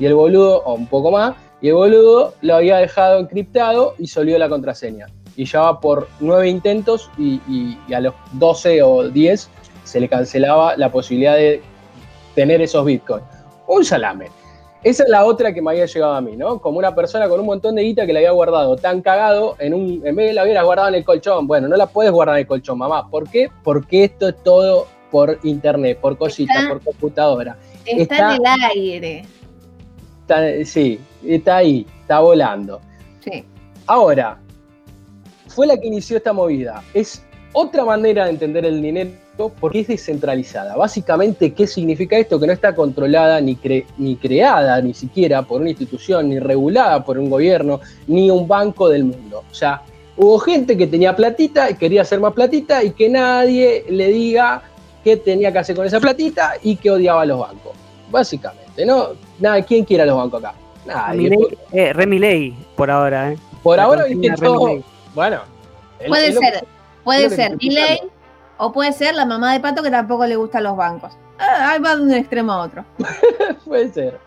y 0.00 0.06
el 0.06 0.14
boludo, 0.14 0.62
o 0.64 0.74
un 0.74 0.88
poco 0.88 1.12
más, 1.12 1.36
y 1.60 1.68
el 1.68 1.74
boludo 1.74 2.34
lo 2.40 2.56
había 2.56 2.78
dejado 2.78 3.20
encriptado 3.20 3.94
y 3.96 4.08
solió 4.08 4.36
la 4.36 4.48
contraseña. 4.48 5.06
Y 5.36 5.44
ya 5.44 5.60
va 5.60 5.80
por 5.80 6.08
nueve 6.18 6.48
intentos 6.48 7.08
y, 7.16 7.40
y 7.48 7.94
a 7.94 8.00
los 8.00 8.14
12 8.32 8.82
o 8.82 9.08
10 9.08 9.48
se 9.84 10.00
le 10.00 10.08
cancelaba 10.08 10.76
la 10.76 10.90
posibilidad 10.90 11.36
de 11.36 11.62
tener 12.34 12.60
esos 12.60 12.84
Bitcoins. 12.84 13.24
Un 13.68 13.84
salame. 13.84 14.26
Esa 14.86 15.02
es 15.02 15.08
la 15.08 15.24
otra 15.24 15.52
que 15.52 15.60
me 15.60 15.72
había 15.72 15.86
llegado 15.86 16.14
a 16.14 16.20
mí, 16.20 16.36
¿no? 16.36 16.60
Como 16.60 16.78
una 16.78 16.94
persona 16.94 17.28
con 17.28 17.40
un 17.40 17.46
montón 17.46 17.74
de 17.74 17.82
guita 17.82 18.06
que 18.06 18.12
la 18.12 18.20
había 18.20 18.30
guardado 18.30 18.76
tan 18.76 19.02
cagado, 19.02 19.56
en, 19.58 19.74
un, 19.74 20.00
en 20.06 20.14
vez 20.14 20.28
de 20.28 20.32
la 20.32 20.44
hubiera 20.44 20.62
guardado 20.62 20.90
en 20.90 20.94
el 20.94 21.04
colchón. 21.04 21.48
Bueno, 21.48 21.66
no 21.66 21.74
la 21.74 21.88
puedes 21.88 22.12
guardar 22.12 22.36
en 22.36 22.42
el 22.42 22.46
colchón, 22.46 22.78
mamá. 22.78 23.10
¿Por 23.10 23.28
qué? 23.28 23.50
Porque 23.64 24.04
esto 24.04 24.28
es 24.28 24.40
todo 24.44 24.86
por 25.10 25.40
internet, 25.42 25.98
por 26.00 26.16
cositas, 26.16 26.66
por 26.66 26.80
computadora. 26.80 27.56
Está, 27.84 28.36
en 28.36 28.40
el 28.40 28.46
aire. 28.76 30.64
sí, 30.64 31.00
está 31.26 31.56
ahí, 31.56 31.84
está 32.02 32.20
volando. 32.20 32.80
Sí. 33.24 33.44
Ahora, 33.88 34.38
fue 35.48 35.66
la 35.66 35.76
que 35.76 35.88
inició 35.88 36.16
esta 36.16 36.32
movida. 36.32 36.84
Es 36.94 37.24
otra 37.54 37.84
manera 37.84 38.26
de 38.26 38.30
entender 38.30 38.64
el 38.64 38.80
dinero 38.80 39.10
porque 39.36 39.80
es 39.80 39.88
descentralizada. 39.88 40.76
Básicamente, 40.76 41.52
¿qué 41.52 41.66
significa 41.66 42.16
esto? 42.16 42.40
Que 42.40 42.46
no 42.46 42.52
está 42.52 42.74
controlada 42.74 43.40
ni, 43.40 43.58
ni 43.98 44.16
creada 44.16 44.80
ni 44.80 44.94
siquiera 44.94 45.42
por 45.42 45.60
una 45.60 45.70
institución, 45.70 46.28
ni 46.28 46.38
regulada 46.38 47.04
por 47.04 47.18
un 47.18 47.28
gobierno, 47.28 47.80
ni 48.06 48.30
un 48.30 48.48
banco 48.48 48.88
del 48.88 49.04
mundo. 49.04 49.44
O 49.50 49.54
sea, 49.54 49.82
hubo 50.16 50.38
gente 50.38 50.76
que 50.76 50.86
tenía 50.86 51.14
platita 51.14 51.70
y 51.70 51.74
quería 51.74 52.02
hacer 52.02 52.20
más 52.20 52.32
platita 52.32 52.82
y 52.82 52.92
que 52.92 53.08
nadie 53.08 53.84
le 53.88 54.08
diga 54.08 54.62
qué 55.04 55.16
tenía 55.16 55.52
que 55.52 55.58
hacer 55.58 55.76
con 55.76 55.86
esa 55.86 56.00
platita 56.00 56.54
y 56.62 56.76
que 56.76 56.90
odiaba 56.90 57.22
a 57.22 57.26
los 57.26 57.38
bancos. 57.38 57.72
Básicamente, 58.10 58.86
¿no? 58.86 59.08
Nada, 59.38 59.60
¿quién 59.62 59.84
quiere 59.84 60.04
a 60.04 60.06
los 60.06 60.16
bancos 60.16 60.42
acá? 60.42 60.54
Nadie. 60.86 61.36
Eh, 61.72 61.92
Remy 61.92 62.56
por 62.76 62.90
ahora, 62.90 63.32
¿eh? 63.32 63.38
Por 63.62 63.80
ahora, 63.80 64.04
viste 64.04 64.30
todo. 64.36 64.82
Bueno. 65.14 65.40
Puede 66.06 66.32
ser, 66.32 66.64
puede 67.02 67.30
ser. 67.30 67.56
Ley 67.60 67.98
o 68.58 68.72
puede 68.72 68.92
ser 68.92 69.14
la 69.14 69.26
mamá 69.26 69.52
de 69.52 69.60
Pato 69.60 69.82
que 69.82 69.90
tampoco 69.90 70.26
le 70.26 70.36
gustan 70.36 70.64
los 70.64 70.76
bancos. 70.76 71.16
Ah, 71.38 71.72
ahí 71.72 71.80
va 71.80 71.96
de 71.96 72.02
un 72.02 72.12
extremo 72.12 72.52
a 72.52 72.62
otro. 72.62 72.84
puede 73.64 73.92
ser. 73.92 74.18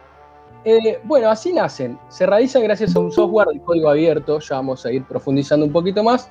Eh, 0.65 0.99
bueno, 1.03 1.29
así 1.29 1.53
nacen. 1.53 1.97
Se 2.09 2.25
realizan 2.25 2.63
gracias 2.63 2.95
a 2.95 2.99
un 2.99 3.11
software 3.11 3.47
de 3.47 3.59
código 3.61 3.89
abierto. 3.89 4.39
Ya 4.39 4.55
vamos 4.55 4.85
a 4.85 4.91
ir 4.91 5.03
profundizando 5.03 5.65
un 5.65 5.71
poquito 5.71 6.03
más. 6.03 6.29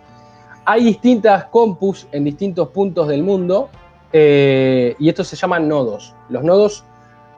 Hay 0.65 0.85
distintas 0.85 1.47
compus 1.47 2.06
en 2.12 2.25
distintos 2.25 2.69
puntos 2.69 3.09
del 3.09 3.23
mundo. 3.23 3.69
Eh, 4.12 4.95
y 4.99 5.09
estos 5.09 5.29
se 5.29 5.37
llaman 5.37 5.69
nodos. 5.69 6.15
Los 6.29 6.45
nodos 6.45 6.85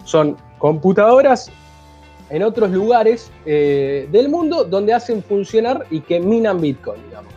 son 0.05 0.37
computadoras 0.59 1.51
en 2.29 2.43
otros 2.43 2.71
lugares 2.71 3.33
eh, 3.45 4.09
del 4.12 4.29
mundo 4.29 4.65
donde 4.65 4.93
hacen 4.93 5.23
funcionar 5.23 5.87
y 5.91 6.01
que 6.01 6.21
minan 6.21 6.61
Bitcoin, 6.61 7.03
digamos. 7.05 7.33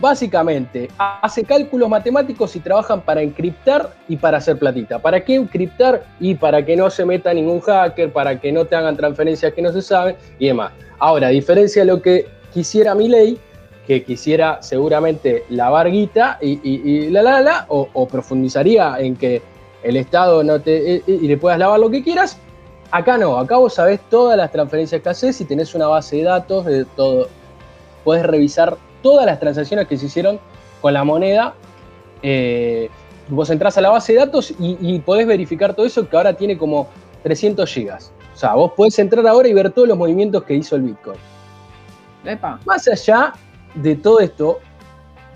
Básicamente, 0.00 0.88
hace 0.98 1.44
cálculos 1.44 1.88
matemáticos 1.88 2.56
y 2.56 2.60
trabajan 2.60 3.00
para 3.00 3.22
encriptar 3.22 3.94
y 4.08 4.16
para 4.16 4.38
hacer 4.38 4.58
platita. 4.58 4.98
¿Para 4.98 5.24
qué 5.24 5.36
encriptar? 5.36 6.04
Y 6.18 6.34
para 6.34 6.64
que 6.64 6.76
no 6.76 6.90
se 6.90 7.04
meta 7.04 7.32
ningún 7.32 7.60
hacker, 7.60 8.12
para 8.12 8.40
que 8.40 8.50
no 8.50 8.64
te 8.64 8.74
hagan 8.74 8.96
transferencias 8.96 9.52
que 9.52 9.62
no 9.62 9.72
se 9.72 9.82
saben 9.82 10.16
y 10.38 10.48
demás. 10.48 10.72
Ahora, 10.98 11.28
a 11.28 11.30
diferencia 11.30 11.82
de 11.82 11.86
lo 11.86 12.02
que 12.02 12.26
quisiera 12.52 12.94
mi 12.94 13.08
ley, 13.08 13.38
que 13.86 14.02
quisiera 14.02 14.62
seguramente 14.62 15.44
lavar 15.48 15.90
guita 15.90 16.38
y, 16.40 17.10
la 17.10 17.22
la 17.22 17.40
la, 17.40 17.66
o, 17.68 18.08
profundizaría 18.08 18.96
en 18.98 19.14
que 19.14 19.42
el 19.82 19.96
Estado 19.96 20.42
no 20.42 20.60
te. 20.60 21.02
y 21.06 21.28
le 21.28 21.36
puedas 21.36 21.58
lavar 21.58 21.78
lo 21.78 21.90
que 21.90 22.02
quieras. 22.02 22.38
Acá 22.90 23.18
no, 23.18 23.38
acá 23.38 23.56
vos 23.58 23.74
sabés 23.74 24.00
todas 24.08 24.36
las 24.36 24.50
transferencias 24.50 25.02
que 25.02 25.08
haces 25.08 25.40
y 25.40 25.44
tenés 25.44 25.74
una 25.74 25.86
base 25.86 26.16
de 26.16 26.22
datos 26.24 26.64
de 26.64 26.84
todo. 26.84 27.28
Puedes 28.04 28.24
revisar 28.24 28.76
todas 29.04 29.26
las 29.26 29.38
transacciones 29.38 29.86
que 29.86 29.98
se 29.98 30.06
hicieron 30.06 30.40
con 30.80 30.94
la 30.94 31.04
moneda. 31.04 31.54
Eh, 32.22 32.88
vos 33.28 33.50
entras 33.50 33.76
a 33.76 33.82
la 33.82 33.90
base 33.90 34.14
de 34.14 34.20
datos 34.20 34.54
y, 34.58 34.98
podés 35.00 35.26
verificar 35.26 35.74
todo 35.74 35.84
eso 35.84 36.08
que 36.08 36.16
ahora 36.16 36.32
tiene 36.32 36.56
como 36.56 36.88
300 37.22 37.70
gigas. 37.70 38.12
O 38.34 38.36
sea, 38.36 38.54
vos 38.54 38.72
podés 38.74 38.98
entrar 38.98 39.26
ahora 39.26 39.46
y 39.46 39.52
ver 39.52 39.70
todos 39.70 39.86
los 39.86 39.98
movimientos 39.98 40.42
que 40.44 40.54
hizo 40.54 40.74
el 40.76 40.82
Bitcoin. 40.82 41.18
Más 42.64 42.88
allá 42.88 43.34
de 43.74 43.94
todo 43.94 44.20
esto, 44.20 44.60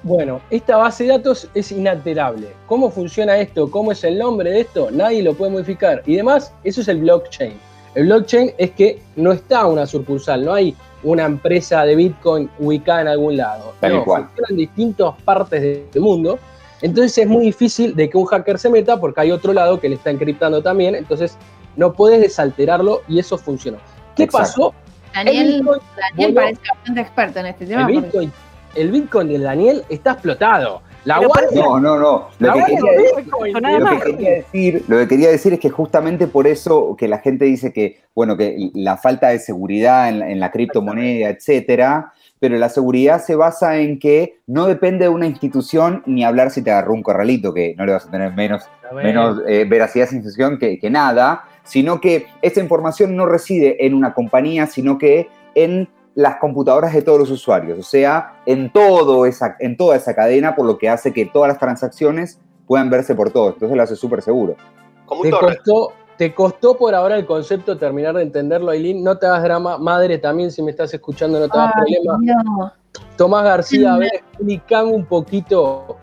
bueno, 0.02 0.40
esta 0.48 0.78
base 0.78 1.04
de 1.04 1.10
datos 1.10 1.46
es 1.52 1.70
inalterable. 1.70 2.48
¿Cómo 2.66 2.90
funciona 2.90 3.36
esto? 3.36 3.70
¿Cómo 3.70 3.92
es 3.92 4.02
el 4.02 4.18
nombre 4.18 4.50
de 4.50 4.60
esto? 4.60 4.90
Nadie 4.90 5.22
lo 5.22 5.34
puede 5.34 5.52
modificar. 5.52 6.02
Y 6.06 6.16
demás, 6.16 6.54
eso 6.64 6.80
es 6.80 6.88
el 6.88 7.00
blockchain. 7.00 7.52
El 7.94 8.06
blockchain 8.06 8.52
es 8.56 8.70
que 8.70 9.02
no 9.16 9.32
está 9.32 9.66
una 9.66 9.86
sucursal, 9.86 10.42
no 10.42 10.54
hay 10.54 10.74
una 11.02 11.24
empresa 11.24 11.84
de 11.84 11.96
Bitcoin 11.96 12.50
ubicada 12.58 13.02
en 13.02 13.08
algún 13.08 13.36
lado. 13.36 13.74
no, 13.82 14.04
en 14.48 14.56
distintas 14.56 15.14
partes 15.24 15.60
del 15.92 16.02
mundo. 16.02 16.38
Entonces 16.80 17.18
es 17.18 17.26
muy 17.26 17.46
difícil 17.46 17.94
de 17.96 18.08
que 18.08 18.16
un 18.16 18.26
hacker 18.26 18.58
se 18.58 18.70
meta 18.70 18.98
porque 19.00 19.20
hay 19.20 19.30
otro 19.32 19.52
lado 19.52 19.80
que 19.80 19.88
le 19.88 19.96
está 19.96 20.10
encriptando 20.10 20.62
también. 20.62 20.94
Entonces 20.94 21.36
no 21.76 21.92
puedes 21.92 22.20
desalterarlo 22.20 23.02
y 23.08 23.18
eso 23.18 23.38
funcionó. 23.38 23.78
¿Qué 24.16 24.26
pasó? 24.26 24.74
Daniel, 25.14 25.64
Daniel 26.10 26.34
parece 26.34 26.60
bastante 26.74 27.00
experto 27.00 27.38
en 27.40 27.46
este 27.46 27.66
tema. 27.66 27.82
El 27.82 28.00
Bitcoin, 28.00 28.32
el 28.74 28.90
Bitcoin 28.90 29.28
de 29.28 29.38
Daniel 29.38 29.84
está 29.88 30.12
explotado. 30.12 30.82
La 31.04 31.20
no, 31.54 31.80
no, 31.80 31.98
no. 31.98 32.28
Lo, 32.38 32.52
que, 32.54 32.64
quería, 32.64 34.30
decir, 34.30 34.84
lo 34.88 34.98
que 34.98 35.08
quería 35.08 35.30
decir 35.30 35.52
es 35.52 35.60
que 35.60 35.70
justamente 35.70 36.26
por 36.26 36.46
eso 36.46 36.96
que 36.98 37.08
la 37.08 37.18
gente 37.18 37.44
dice 37.44 37.72
que, 37.72 38.00
bueno, 38.14 38.36
que 38.36 38.70
la 38.74 38.96
falta 38.96 39.28
de 39.28 39.38
seguridad 39.38 40.08
en 40.08 40.40
la, 40.40 40.50
criptomoneda, 40.50 41.30
etcétera, 41.30 42.12
pero 42.40 42.56
la 42.56 42.68
seguridad 42.68 43.22
se 43.22 43.36
basa 43.36 43.78
en 43.78 43.98
que 43.98 44.40
no 44.46 44.66
depende 44.66 45.04
de 45.04 45.08
una 45.08 45.26
institución 45.26 46.02
ni 46.06 46.24
hablar 46.24 46.50
si 46.50 46.62
te 46.62 46.70
agarró 46.70 46.94
un 46.94 47.02
corralito, 47.02 47.54
que 47.54 47.74
no 47.76 47.86
le 47.86 47.92
vas 47.92 48.06
a 48.06 48.10
tener 48.10 48.32
menos, 48.34 48.64
menos 48.92 49.40
eh, 49.46 49.64
veracidad 49.68 50.04
a 50.04 50.06
esa 50.08 50.16
institución 50.16 50.58
que, 50.58 50.78
que 50.78 50.90
nada, 50.90 51.44
sino 51.64 52.00
que 52.00 52.26
esa 52.42 52.60
información 52.60 53.16
no 53.16 53.26
reside 53.26 53.86
en 53.86 53.94
una 53.94 54.14
compañía, 54.14 54.66
sino 54.66 54.98
que 54.98 55.28
en 55.54 55.88
las 56.18 56.34
computadoras 56.40 56.92
de 56.92 57.02
todos 57.02 57.16
los 57.16 57.30
usuarios, 57.30 57.78
o 57.78 57.82
sea, 57.84 58.40
en, 58.44 58.72
todo 58.72 59.24
esa, 59.24 59.54
en 59.60 59.76
toda 59.76 59.94
esa 59.94 60.16
cadena, 60.16 60.56
por 60.56 60.66
lo 60.66 60.76
que 60.76 60.88
hace 60.88 61.12
que 61.12 61.26
todas 61.26 61.46
las 61.46 61.60
transacciones 61.60 62.40
puedan 62.66 62.90
verse 62.90 63.14
por 63.14 63.30
todos. 63.30 63.54
Entonces 63.54 63.76
lo 63.76 63.82
hace 63.84 63.94
súper 63.94 64.20
seguro. 64.20 64.56
te, 65.22 65.30
costó, 65.30 65.92
te 66.16 66.34
costó 66.34 66.76
por 66.76 66.92
ahora 66.92 67.14
el 67.14 67.24
concepto 67.24 67.78
terminar 67.78 68.16
de 68.16 68.22
entenderlo, 68.22 68.72
Aileen. 68.72 69.04
No 69.04 69.16
te 69.16 69.26
hagas 69.26 69.44
drama. 69.44 69.78
Madre, 69.78 70.18
también, 70.18 70.50
si 70.50 70.60
me 70.60 70.72
estás 70.72 70.92
escuchando, 70.92 71.38
no 71.38 71.48
te 71.48 71.56
hagas 71.56 71.74
problema. 71.74 72.74
Tomás 73.16 73.44
García, 73.44 73.94
a 73.94 73.98
ver, 73.98 74.10
explicame 74.12 74.90
un 74.90 75.06
poquito. 75.06 75.98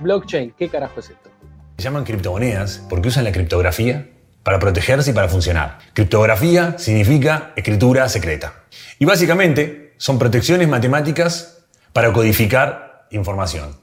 Blockchain, 0.00 0.52
¿qué 0.58 0.68
carajo 0.68 0.98
es 0.98 1.10
esto? 1.10 1.30
Se 1.76 1.84
llaman 1.84 2.02
criptomonedas 2.02 2.84
porque 2.90 3.06
usan 3.06 3.22
la 3.22 3.30
criptografía 3.30 4.04
para 4.42 4.58
protegerse 4.58 5.10
y 5.10 5.14
para 5.14 5.28
funcionar. 5.28 5.78
Criptografía 5.92 6.76
significa 6.78 7.52
escritura 7.56 8.08
secreta. 8.08 8.54
Y 8.98 9.04
básicamente 9.04 9.94
son 9.98 10.18
protecciones 10.18 10.68
matemáticas 10.68 11.58
para 11.92 12.12
codificar 12.12 13.06
información. 13.10 13.76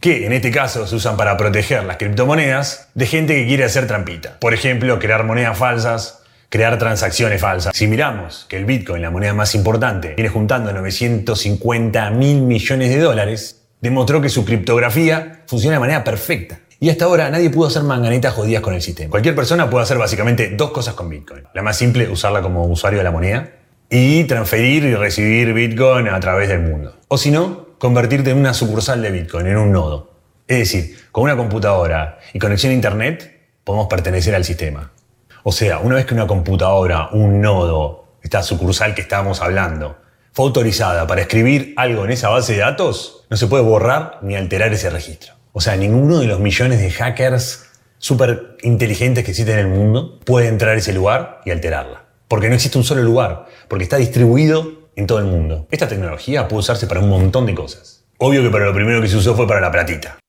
Que 0.00 0.26
en 0.26 0.32
este 0.32 0.50
caso 0.50 0.86
se 0.86 0.94
usan 0.94 1.16
para 1.16 1.36
proteger 1.36 1.84
las 1.84 1.96
criptomonedas 1.96 2.88
de 2.94 3.06
gente 3.06 3.34
que 3.34 3.46
quiere 3.46 3.64
hacer 3.64 3.86
trampita. 3.86 4.38
Por 4.38 4.54
ejemplo, 4.54 4.98
crear 4.98 5.24
monedas 5.24 5.58
falsas, 5.58 6.22
crear 6.48 6.78
transacciones 6.78 7.40
falsas. 7.40 7.76
Si 7.76 7.86
miramos 7.86 8.46
que 8.48 8.56
el 8.56 8.64
Bitcoin, 8.64 9.02
la 9.02 9.10
moneda 9.10 9.34
más 9.34 9.54
importante, 9.54 10.14
viene 10.14 10.30
juntando 10.30 10.72
950 10.72 12.10
mil 12.10 12.42
millones 12.42 12.90
de 12.90 13.00
dólares, 13.00 13.62
demostró 13.80 14.20
que 14.20 14.28
su 14.28 14.44
criptografía 14.44 15.42
funciona 15.46 15.76
de 15.76 15.80
manera 15.80 16.04
perfecta. 16.04 16.60
Y 16.80 16.90
hasta 16.90 17.06
ahora 17.06 17.28
nadie 17.30 17.50
pudo 17.50 17.66
hacer 17.66 17.82
manganitas 17.82 18.34
jodidas 18.34 18.62
con 18.62 18.72
el 18.72 18.80
sistema. 18.80 19.10
Cualquier 19.10 19.34
persona 19.34 19.68
puede 19.68 19.82
hacer 19.82 19.98
básicamente 19.98 20.50
dos 20.50 20.70
cosas 20.70 20.94
con 20.94 21.08
Bitcoin. 21.08 21.44
La 21.52 21.62
más 21.62 21.76
simple, 21.76 22.08
usarla 22.08 22.40
como 22.40 22.66
usuario 22.66 22.98
de 22.98 23.04
la 23.04 23.10
moneda 23.10 23.50
y 23.90 24.24
transferir 24.24 24.84
y 24.84 24.94
recibir 24.94 25.52
Bitcoin 25.52 26.08
a 26.08 26.20
través 26.20 26.48
del 26.48 26.60
mundo. 26.60 26.94
O 27.08 27.18
si 27.18 27.32
no, 27.32 27.66
convertirte 27.78 28.30
en 28.30 28.38
una 28.38 28.54
sucursal 28.54 29.02
de 29.02 29.10
Bitcoin, 29.10 29.48
en 29.48 29.56
un 29.56 29.72
nodo. 29.72 30.12
Es 30.46 30.58
decir, 30.58 30.96
con 31.10 31.24
una 31.24 31.36
computadora 31.36 32.20
y 32.32 32.38
conexión 32.38 32.70
a 32.70 32.74
Internet 32.74 33.48
podemos 33.64 33.88
pertenecer 33.88 34.34
al 34.36 34.44
sistema. 34.44 34.92
O 35.42 35.50
sea, 35.50 35.80
una 35.80 35.96
vez 35.96 36.06
que 36.06 36.14
una 36.14 36.26
computadora, 36.26 37.08
un 37.12 37.40
nodo, 37.40 38.18
esta 38.22 38.42
sucursal 38.42 38.94
que 38.94 39.00
estábamos 39.00 39.40
hablando, 39.40 39.98
fue 40.32 40.46
autorizada 40.46 41.06
para 41.08 41.22
escribir 41.22 41.74
algo 41.76 42.04
en 42.04 42.12
esa 42.12 42.28
base 42.28 42.52
de 42.52 42.60
datos, 42.60 43.26
no 43.30 43.36
se 43.36 43.48
puede 43.48 43.64
borrar 43.64 44.18
ni 44.22 44.36
alterar 44.36 44.72
ese 44.72 44.90
registro. 44.90 45.37
O 45.58 45.60
sea, 45.60 45.74
ninguno 45.74 46.20
de 46.20 46.28
los 46.28 46.38
millones 46.38 46.78
de 46.78 46.88
hackers 46.88 47.68
súper 47.98 48.56
inteligentes 48.62 49.24
que 49.24 49.32
existen 49.32 49.58
en 49.58 49.66
el 49.66 49.72
mundo 49.76 50.20
puede 50.24 50.46
entrar 50.46 50.76
a 50.76 50.78
ese 50.78 50.92
lugar 50.92 51.40
y 51.44 51.50
alterarla. 51.50 52.04
Porque 52.28 52.48
no 52.48 52.54
existe 52.54 52.78
un 52.78 52.84
solo 52.84 53.02
lugar, 53.02 53.46
porque 53.66 53.82
está 53.82 53.96
distribuido 53.96 54.88
en 54.94 55.08
todo 55.08 55.18
el 55.18 55.24
mundo. 55.24 55.66
Esta 55.72 55.88
tecnología 55.88 56.46
puede 56.46 56.60
usarse 56.60 56.86
para 56.86 57.00
un 57.00 57.08
montón 57.08 57.44
de 57.44 57.56
cosas. 57.56 58.04
Obvio 58.18 58.40
que 58.44 58.50
para 58.50 58.66
lo 58.66 58.72
primero 58.72 59.02
que 59.02 59.08
se 59.08 59.16
usó 59.16 59.34
fue 59.34 59.48
para 59.48 59.60
la 59.60 59.72
platita. 59.72 60.20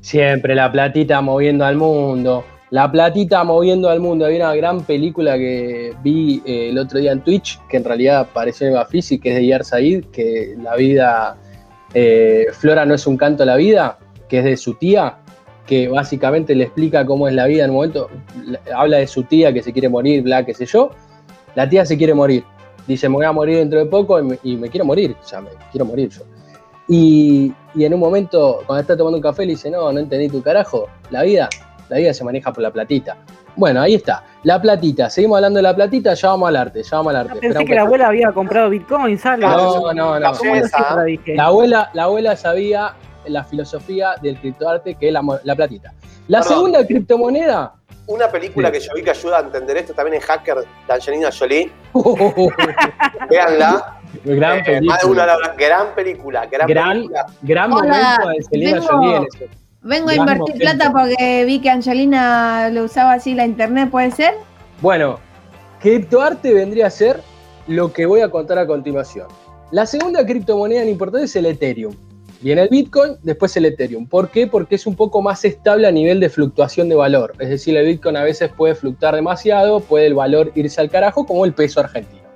Siempre 0.00 0.54
la 0.54 0.72
platita 0.72 1.20
moviendo 1.20 1.66
al 1.66 1.76
mundo. 1.76 2.46
La 2.70 2.90
platita 2.90 3.44
moviendo 3.44 3.90
al 3.90 4.00
mundo. 4.00 4.24
Había 4.24 4.46
una 4.46 4.54
gran 4.54 4.82
película 4.84 5.36
que 5.36 5.92
vi 6.02 6.40
eh, 6.46 6.70
el 6.70 6.78
otro 6.78 7.00
día 7.00 7.12
en 7.12 7.20
Twitch, 7.20 7.60
que 7.68 7.76
en 7.76 7.84
realidad 7.84 8.28
pareció 8.32 8.68
Eva 8.68 8.86
Fisi, 8.86 9.18
que 9.18 9.28
es 9.28 9.36
de 9.36 9.46
Yar 9.46 9.62
Said, 9.62 10.06
que 10.06 10.54
la 10.56 10.74
vida 10.74 11.36
eh, 11.94 12.46
Flora 12.52 12.84
no 12.84 12.94
es 12.94 13.06
un 13.06 13.16
canto 13.16 13.42
a 13.42 13.46
la 13.46 13.56
vida, 13.56 13.98
que 14.28 14.38
es 14.38 14.44
de 14.44 14.56
su 14.56 14.74
tía, 14.74 15.18
que 15.66 15.88
básicamente 15.88 16.54
le 16.54 16.64
explica 16.64 17.04
cómo 17.04 17.28
es 17.28 17.34
la 17.34 17.46
vida 17.46 17.64
en 17.64 17.70
un 17.70 17.76
momento, 17.76 18.08
habla 18.74 18.98
de 18.98 19.06
su 19.06 19.24
tía 19.24 19.52
que 19.52 19.62
se 19.62 19.72
quiere 19.72 19.88
morir, 19.88 20.22
bla, 20.22 20.44
qué 20.44 20.54
sé 20.54 20.66
yo. 20.66 20.90
La 21.54 21.68
tía 21.68 21.84
se 21.84 21.96
quiere 21.96 22.14
morir. 22.14 22.44
Dice, 22.86 23.08
me 23.08 23.16
voy 23.16 23.26
a 23.26 23.32
morir 23.32 23.58
dentro 23.58 23.78
de 23.78 23.86
poco 23.86 24.18
y 24.42 24.56
me, 24.56 24.68
quiero 24.70 24.86
morir, 24.86 25.14
o 25.22 25.26
sea, 25.26 25.42
me 25.42 25.50
quiero 25.70 25.84
morir 25.84 26.08
yo. 26.08 26.22
Y, 26.88 27.52
y, 27.74 27.84
en 27.84 27.92
un 27.92 28.00
momento, 28.00 28.60
cuando 28.66 28.80
está 28.80 28.96
tomando 28.96 29.18
un 29.18 29.22
café, 29.22 29.44
le 29.44 29.52
dice, 29.52 29.70
no, 29.70 29.92
no 29.92 30.00
entendí 30.00 30.28
tu 30.28 30.42
carajo, 30.42 30.88
la 31.10 31.22
vida, 31.22 31.50
la 31.90 31.98
vida 31.98 32.14
se 32.14 32.24
maneja 32.24 32.50
por 32.50 32.62
la 32.62 32.72
platita. 32.72 33.18
Bueno, 33.58 33.82
ahí 33.82 33.96
está. 33.96 34.22
La 34.44 34.62
platita. 34.62 35.10
Seguimos 35.10 35.38
hablando 35.38 35.58
de 35.58 35.64
la 35.64 35.74
platita, 35.74 36.14
ya 36.14 36.28
vamos 36.28 36.48
al 36.48 36.56
arte, 36.56 36.80
ya 36.84 36.96
vamos 36.98 37.10
al 37.12 37.16
arte. 37.26 37.40
pensé 37.40 37.64
que 37.64 37.74
la 37.74 37.82
abuela 37.82 38.06
había 38.06 38.30
comprado 38.30 38.70
Bitcoin, 38.70 39.18
¿sabes? 39.18 39.40
No, 39.40 39.92
no, 39.92 39.94
no. 39.94 40.18
La, 40.20 41.44
abuela, 41.44 41.90
la 41.92 42.02
abuela 42.04 42.36
sabía 42.36 42.94
la 43.26 43.42
filosofía 43.42 44.14
del 44.22 44.38
criptoarte, 44.38 44.94
que 44.94 45.08
es 45.08 45.12
la, 45.12 45.56
platita. 45.56 45.92
La 46.28 46.44
segunda 46.44 46.86
criptomoneda. 46.86 47.74
Una 48.06 48.28
película 48.28 48.70
que 48.70 48.78
yo 48.78 48.92
vi 48.94 49.02
que 49.02 49.10
ayuda 49.10 49.38
a 49.38 49.40
entender 49.40 49.76
esto 49.76 49.92
también 49.92 50.18
es 50.18 50.24
Hacker 50.24 50.58
de 50.58 50.94
Angelina 50.94 51.30
Jolie. 51.36 51.72
Véanla. 53.28 54.00
Gran, 54.24 54.60
eh, 54.60 54.62
película. 54.64 55.36
gran 55.58 55.94
película. 55.96 56.46
Gran, 56.46 56.68
gran, 56.68 56.92
película. 56.92 57.26
gran 57.42 57.70
momento 57.70 58.28
de 58.28 58.36
Angelina 58.36 58.80
Jolie 58.80 59.16
en 59.16 59.22
eso. 59.24 59.67
Vengo 59.88 60.10
a 60.10 60.16
invertir 60.16 60.56
plata 60.56 60.92
porque 60.92 61.46
vi 61.46 61.60
que 61.60 61.70
Angelina 61.70 62.68
lo 62.68 62.84
usaba 62.84 63.14
así 63.14 63.34
la 63.34 63.46
internet, 63.46 63.90
¿puede 63.90 64.10
ser? 64.10 64.34
Bueno, 64.82 65.18
criptoarte 65.80 66.52
vendría 66.52 66.88
a 66.88 66.90
ser 66.90 67.22
lo 67.66 67.90
que 67.90 68.04
voy 68.04 68.20
a 68.20 68.28
contar 68.28 68.58
a 68.58 68.66
continuación. 68.66 69.28
La 69.70 69.86
segunda 69.86 70.26
criptomoneda 70.26 70.82
en 70.82 70.90
importante 70.90 71.24
es 71.24 71.34
el 71.36 71.46
Ethereum. 71.46 71.94
Viene 72.42 72.64
el 72.64 72.68
Bitcoin, 72.68 73.16
después 73.22 73.56
el 73.56 73.64
Ethereum. 73.64 74.06
¿Por 74.06 74.30
qué? 74.30 74.46
Porque 74.46 74.74
es 74.74 74.86
un 74.86 74.94
poco 74.94 75.22
más 75.22 75.42
estable 75.46 75.86
a 75.86 75.90
nivel 75.90 76.20
de 76.20 76.28
fluctuación 76.28 76.90
de 76.90 76.94
valor. 76.94 77.32
Es 77.38 77.48
decir, 77.48 77.74
el 77.74 77.86
Bitcoin 77.86 78.18
a 78.18 78.24
veces 78.24 78.50
puede 78.54 78.74
fluctuar 78.74 79.14
demasiado, 79.14 79.80
puede 79.80 80.06
el 80.06 80.14
valor 80.14 80.52
irse 80.54 80.82
al 80.82 80.90
carajo, 80.90 81.24
como 81.24 81.46
el 81.46 81.54
peso 81.54 81.80
argentino. 81.80 82.28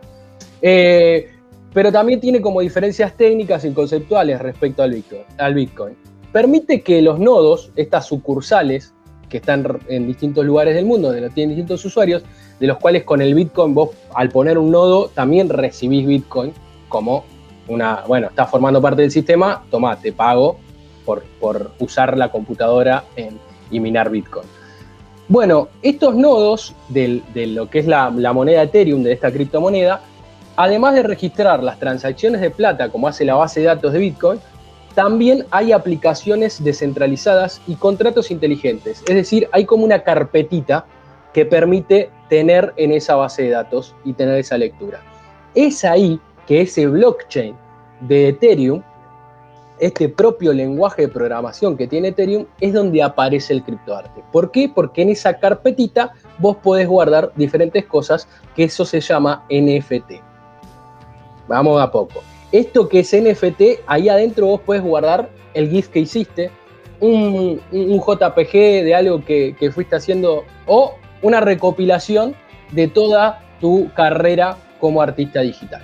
Eh, 0.62 1.28
pero 1.74 1.92
también 1.92 2.18
tiene 2.18 2.40
como 2.40 2.62
diferencias 2.62 3.14
técnicas 3.14 3.62
y 3.66 3.72
conceptuales 3.72 4.40
respecto 4.40 4.82
al 4.82 4.92
Bitcoin. 4.92 5.24
Al 5.36 5.52
Bitcoin 5.52 6.11
permite 6.32 6.80
que 6.80 7.02
los 7.02 7.18
nodos, 7.18 7.70
estas 7.76 8.06
sucursales 8.06 8.92
que 9.28 9.38
están 9.38 9.80
en 9.88 10.06
distintos 10.06 10.44
lugares 10.44 10.74
del 10.74 10.84
mundo, 10.84 11.10
de 11.12 11.20
los 11.20 11.32
tienen 11.32 11.56
distintos 11.56 11.84
usuarios, 11.84 12.22
de 12.58 12.66
los 12.66 12.78
cuales 12.78 13.04
con 13.04 13.22
el 13.22 13.34
Bitcoin 13.34 13.74
vos 13.74 13.90
al 14.14 14.28
poner 14.28 14.58
un 14.58 14.70
nodo 14.70 15.08
también 15.08 15.48
recibís 15.48 16.06
Bitcoin 16.06 16.52
como 16.88 17.24
una, 17.68 18.02
bueno, 18.06 18.28
está 18.28 18.46
formando 18.46 18.82
parte 18.82 19.02
del 19.02 19.10
sistema, 19.10 19.64
toma, 19.70 19.98
te 19.98 20.12
pago 20.12 20.58
por, 21.04 21.22
por 21.40 21.72
usar 21.78 22.16
la 22.18 22.30
computadora 22.30 23.04
en, 23.16 23.38
y 23.70 23.80
minar 23.80 24.10
Bitcoin. 24.10 24.46
Bueno, 25.28 25.68
estos 25.80 26.14
nodos 26.14 26.74
de 26.88 27.22
lo 27.34 27.70
que 27.70 27.78
es 27.78 27.86
la, 27.86 28.10
la 28.10 28.32
moneda 28.32 28.62
Ethereum, 28.62 29.02
de 29.02 29.12
esta 29.12 29.32
criptomoneda, 29.32 30.02
además 30.56 30.94
de 30.94 31.02
registrar 31.02 31.62
las 31.62 31.78
transacciones 31.78 32.40
de 32.40 32.50
plata 32.50 32.90
como 32.90 33.08
hace 33.08 33.24
la 33.24 33.34
base 33.34 33.60
de 33.60 33.66
datos 33.66 33.92
de 33.92 33.98
Bitcoin, 33.98 34.40
también 34.94 35.46
hay 35.50 35.72
aplicaciones 35.72 36.62
descentralizadas 36.62 37.60
y 37.66 37.76
contratos 37.76 38.30
inteligentes. 38.30 39.02
Es 39.06 39.14
decir, 39.14 39.48
hay 39.52 39.64
como 39.64 39.84
una 39.84 40.02
carpetita 40.02 40.86
que 41.32 41.46
permite 41.46 42.10
tener 42.28 42.72
en 42.76 42.92
esa 42.92 43.16
base 43.16 43.42
de 43.42 43.50
datos 43.50 43.94
y 44.04 44.12
tener 44.12 44.36
esa 44.38 44.58
lectura. 44.58 45.00
Es 45.54 45.84
ahí 45.84 46.20
que 46.46 46.62
ese 46.62 46.86
blockchain 46.86 47.56
de 48.00 48.28
Ethereum, 48.28 48.82
este 49.78 50.08
propio 50.08 50.52
lenguaje 50.52 51.02
de 51.02 51.08
programación 51.08 51.76
que 51.76 51.86
tiene 51.86 52.08
Ethereum, 52.08 52.46
es 52.60 52.72
donde 52.72 53.02
aparece 53.02 53.52
el 53.52 53.62
criptoarte. 53.62 54.22
¿Por 54.30 54.50
qué? 54.50 54.70
Porque 54.72 55.02
en 55.02 55.10
esa 55.10 55.38
carpetita 55.38 56.12
vos 56.38 56.56
podés 56.58 56.86
guardar 56.86 57.32
diferentes 57.36 57.86
cosas, 57.86 58.28
que 58.54 58.64
eso 58.64 58.84
se 58.84 59.00
llama 59.00 59.44
NFT. 59.50 60.20
Vamos 61.48 61.80
a 61.80 61.90
poco. 61.90 62.22
Esto 62.52 62.86
que 62.86 63.00
es 63.00 63.16
NFT, 63.16 63.80
ahí 63.86 64.10
adentro 64.10 64.46
vos 64.46 64.60
puedes 64.60 64.82
guardar 64.82 65.30
el 65.54 65.70
GIF 65.70 65.88
que 65.88 66.00
hiciste, 66.00 66.50
un, 67.00 67.60
JPG 67.72 68.52
de 68.84 68.94
algo 68.94 69.24
que, 69.24 69.70
fuiste 69.74 69.96
haciendo 69.96 70.44
o 70.66 70.94
una 71.22 71.40
recopilación 71.40 72.34
de 72.72 72.88
toda 72.88 73.42
tu 73.58 73.90
carrera 73.94 74.58
como 74.80 75.00
artista 75.00 75.40
digital. 75.40 75.82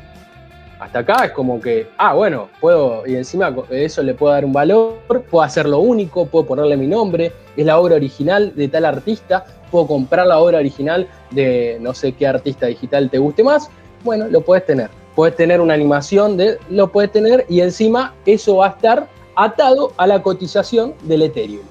Hasta 0.78 0.98
acá 1.00 1.24
es 1.24 1.32
como 1.32 1.58
que, 1.58 1.88
ah, 1.96 2.12
bueno, 2.12 2.50
puedo, 2.60 3.04
y 3.06 3.16
encima 3.16 3.54
eso 3.70 4.02
le 4.02 4.12
puedo 4.12 4.34
dar 4.34 4.44
un 4.44 4.52
valor, 4.52 4.98
puedo 5.30 5.42
hacerlo 5.42 5.78
único, 5.78 6.26
puedo 6.26 6.46
ponerle 6.46 6.76
mi 6.76 6.86
nombre, 6.86 7.32
es 7.56 7.64
la 7.64 7.78
obra 7.80 7.96
original 7.96 8.52
de 8.54 8.68
tal 8.68 8.84
artista, 8.84 9.44
puedo 9.70 9.86
comprar 9.86 10.26
la 10.26 10.38
obra 10.38 10.58
original 10.58 11.08
de 11.30 11.78
no 11.80 11.94
sé 11.94 12.12
qué 12.12 12.26
artista 12.26 12.66
digital 12.66 13.08
te 13.08 13.18
guste 13.18 13.42
más, 13.42 13.70
bueno, 14.04 14.28
lo 14.28 14.42
puedes 14.42 14.66
tener 14.66 14.90
puedes 15.18 15.34
tener 15.34 15.60
una 15.60 15.74
animación 15.74 16.36
de, 16.36 16.60
lo 16.70 16.92
puedes 16.92 17.10
tener 17.10 17.44
y 17.48 17.60
encima 17.60 18.14
eso 18.24 18.58
va 18.58 18.66
a 18.66 18.68
estar 18.68 19.08
atado 19.34 19.92
a 19.96 20.06
la 20.06 20.22
cotización 20.22 20.94
del 21.02 21.22
Ethereum. 21.22 21.64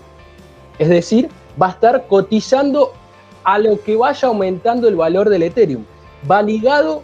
Es 0.79 0.89
decir, 0.89 1.29
va 1.59 1.67
a 1.67 1.69
estar 1.69 2.07
cotizando 2.07 2.91
a 3.45 3.57
lo 3.57 3.81
que 3.81 3.95
vaya 3.95 4.27
aumentando 4.27 4.89
el 4.89 4.97
valor 4.97 5.29
del 5.29 5.43
Ethereum. 5.43 5.85
Va 6.29 6.41
ligado 6.41 7.03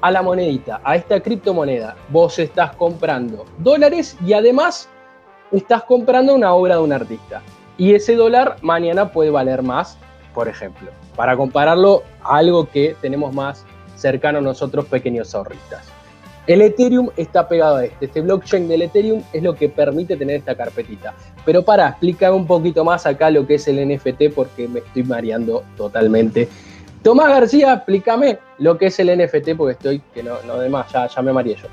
a 0.00 0.10
la 0.10 0.22
monedita, 0.22 0.80
a 0.82 0.96
esta 0.96 1.20
criptomoneda. 1.20 1.94
Vos 2.08 2.38
estás 2.38 2.74
comprando 2.76 3.44
dólares 3.58 4.16
y 4.24 4.32
además 4.32 4.88
estás 5.50 5.82
comprando 5.82 6.34
una 6.34 6.54
obra 6.54 6.76
de 6.76 6.80
un 6.84 6.94
artista. 6.94 7.42
Y 7.76 7.94
ese 7.94 8.16
dólar 8.16 8.56
mañana 8.62 9.12
puede 9.12 9.28
valer 9.28 9.62
más, 9.62 9.98
por 10.32 10.48
ejemplo, 10.48 10.90
para 11.16 11.36
compararlo 11.36 12.02
a 12.22 12.38
algo 12.38 12.66
que 12.66 12.96
tenemos 13.02 13.34
más 13.34 13.66
cercano 13.96 14.38
a 14.38 14.42
nosotros, 14.42 14.86
pequeños 14.86 15.34
ahorristas. 15.34 15.82
El 16.46 16.60
Ethereum 16.60 17.08
está 17.16 17.46
pegado 17.46 17.76
a 17.76 17.84
este. 17.84 18.06
Este 18.06 18.20
blockchain 18.20 18.66
del 18.66 18.82
Ethereum 18.82 19.22
es 19.32 19.42
lo 19.42 19.54
que 19.54 19.68
permite 19.68 20.16
tener 20.16 20.36
esta 20.36 20.56
carpetita. 20.56 21.14
Pero 21.44 21.64
para, 21.64 21.88
explicar 21.88 22.32
un 22.32 22.46
poquito 22.46 22.84
más 22.84 23.06
acá 23.06 23.30
lo 23.30 23.46
que 23.46 23.54
es 23.54 23.68
el 23.68 23.88
NFT 23.88 24.34
porque 24.34 24.66
me 24.66 24.80
estoy 24.80 25.04
mareando 25.04 25.62
totalmente. 25.76 26.48
Tomás 27.02 27.28
García, 27.28 27.74
explícame 27.74 28.38
lo 28.58 28.76
que 28.76 28.86
es 28.86 28.98
el 28.98 29.16
NFT 29.16 29.56
porque 29.56 29.72
estoy, 29.72 30.02
que 30.12 30.22
no, 30.22 30.42
no 30.44 30.58
demás, 30.58 30.90
ya, 30.92 31.06
ya 31.06 31.22
me 31.22 31.32
mareé 31.32 31.56
yo. 31.56 31.68